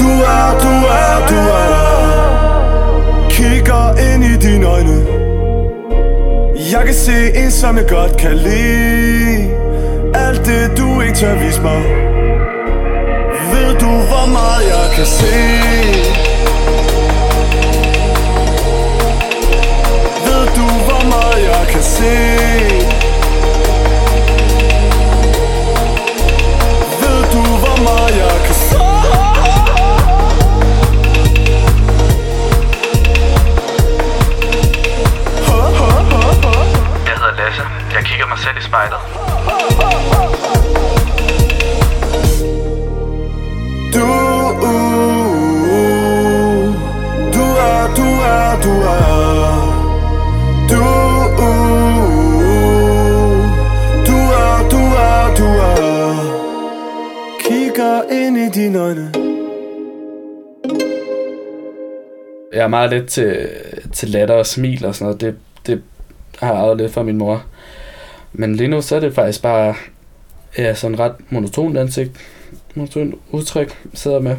[0.01, 1.77] du er, du er, du er.
[3.31, 4.99] Kigger ind i dine øjne.
[6.73, 9.51] Jeg kan se en, som jeg godt kan lide.
[10.15, 11.83] Alt det, du ikke tør vise mig.
[13.53, 15.37] Ved du, hvor meget jeg kan se?
[20.27, 22.76] Ved du, hvor meget jeg kan se?
[62.57, 63.49] Jeg er meget lidt til,
[63.93, 65.21] til latter og smil og sådan noget.
[65.21, 65.37] Det,
[65.67, 65.83] det
[66.39, 67.45] har jeg arvet lidt fra min mor.
[68.33, 69.75] Men lige nu, så er det faktisk bare
[70.59, 72.11] ja, sådan ret monotont ansigt.
[72.75, 73.87] Monotont udtryk.
[73.95, 74.37] Sidder med.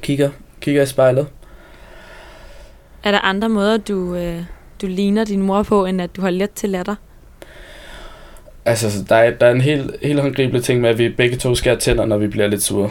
[0.00, 0.30] Kigger,
[0.60, 1.26] kigger i spejlet.
[3.04, 4.42] Er der andre måder, du, øh,
[4.82, 6.94] du ligner din mor på, end at du har let til latter?
[8.64, 11.36] Altså, så der er, der er en helt, helt håndgribelig ting med, at vi begge
[11.36, 12.90] to skærer tænder, når vi bliver lidt sure.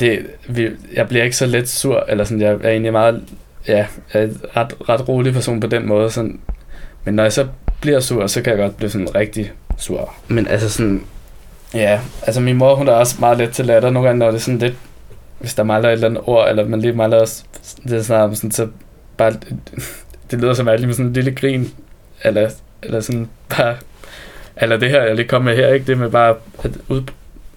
[0.00, 3.22] Det, vi, jeg bliver ikke så let sur, eller sådan, jeg er egentlig meget,
[3.68, 6.40] ja, jeg er ret, ret rolig person på den måde, sådan.
[7.04, 7.46] Men når jeg så
[7.80, 10.14] bliver sur, så kan jeg godt blive sådan rigtig sur.
[10.28, 11.04] Men altså sådan,
[11.74, 13.90] ja, altså min mor, hun er også meget let til latter.
[13.90, 14.74] Nogle gange, når det er sådan lidt,
[15.38, 17.44] hvis der mangler et eller andet ord, eller man lige mangler også,
[17.84, 18.68] det er sådan, sådan så
[19.16, 19.32] bare,
[20.30, 21.70] det lyder som alt med sådan en lille grin,
[22.22, 22.50] eller,
[22.82, 23.76] eller sådan bare,
[24.56, 25.86] eller det her, jeg lige kom med her, ikke?
[25.86, 26.34] Det med bare
[26.64, 27.02] at ud,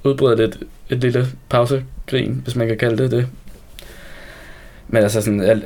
[0.03, 0.57] udbryde lidt
[0.89, 3.27] et lille pause grin, hvis man kan kalde det det.
[4.87, 5.61] Men altså sådan, jeg,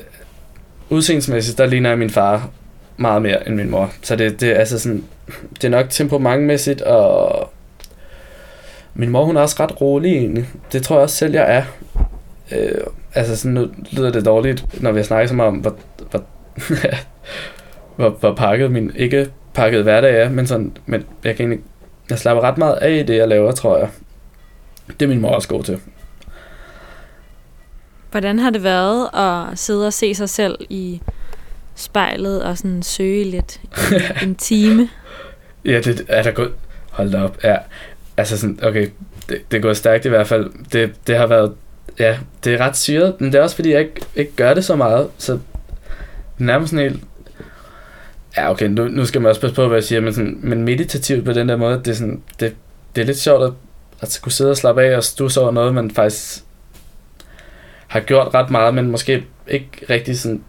[0.90, 2.50] udseendsmæssigt, der ligner jeg min far
[2.98, 3.92] meget mere end min mor.
[4.02, 5.04] Så det, det, er altså sådan,
[5.54, 7.50] det er nok temperamentmæssigt, og
[8.94, 10.50] min mor, hun er også ret rolig egentlig.
[10.72, 11.64] Det tror jeg også selv, jeg er.
[12.52, 12.82] Øh,
[13.16, 15.76] altså sådan, nu lyder det dårligt, når vi snakker så meget om, hvor,
[16.12, 16.24] hvor,
[17.96, 21.66] hvor, hvor pakket min ikke pakket hverdag er, men, sådan, men jeg kan egentlig,
[22.10, 23.90] jeg slapper ret meget af i det, jeg laver, tror jeg.
[25.00, 25.80] Det er min mor også god til.
[28.14, 31.02] Hvordan har det været at sidde og se sig selv i
[31.76, 33.62] spejlet og sådan søge lidt
[33.92, 34.90] i en time?
[35.66, 36.52] Ja, det er der gået...
[36.90, 37.56] Hold da op, ja.
[38.18, 38.90] Altså sådan, okay,
[39.30, 40.52] det, det er gået stærkt i hvert fald.
[40.72, 41.54] Det, det har været...
[42.00, 44.66] Ja, det er ret syret, men det er også fordi, jeg ikke, ikke gør det
[44.66, 45.40] så meget, så
[46.38, 47.04] nærmest sådan helt...
[48.38, 50.64] Ja, okay, nu, nu skal man også passe på, hvad jeg siger, men, sådan, men
[50.64, 52.56] meditativt på den der måde, det er, sådan, det,
[52.96, 53.52] det er lidt sjovt at,
[54.02, 56.44] at kunne sidde og slappe af og stusse over noget, man faktisk
[57.94, 60.44] har gjort ret meget, men måske ikke rigtig sådan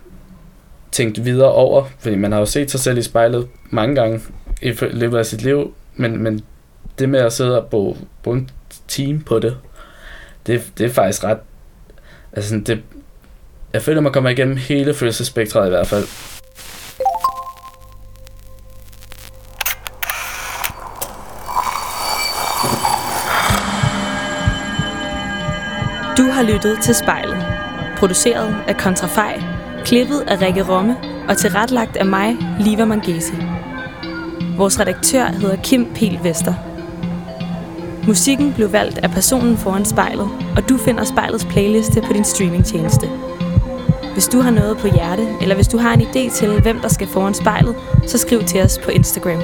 [0.93, 4.21] tænkt videre over, fordi man har jo set sig selv i spejlet mange gange
[4.63, 6.45] i løbet af sit liv, men, men
[6.99, 8.51] det med at sidde og bruge, bruge en
[8.89, 9.57] time på det,
[10.47, 11.39] det, det er faktisk ret,
[12.33, 12.83] altså sådan, det,
[13.73, 16.05] jeg føler, man kommer igennem hele følelsespektret i hvert fald.
[26.35, 27.47] Har lyttet til Spejlet.
[27.97, 29.43] Produceret af Kontrafej.
[29.85, 30.97] Klippet af Rikke Romme
[31.29, 33.33] og tilretlagt af mig, Liva Mangesi.
[34.57, 36.55] Vores redaktør hedder Kim Pil Vester.
[38.07, 43.09] Musikken blev valgt af personen foran spejlet, og du finder spejlets playliste på din streamingtjeneste.
[44.13, 46.89] Hvis du har noget på hjerte, eller hvis du har en idé til, hvem der
[46.89, 47.75] skal foran spejlet,
[48.07, 49.43] så skriv til os på Instagram.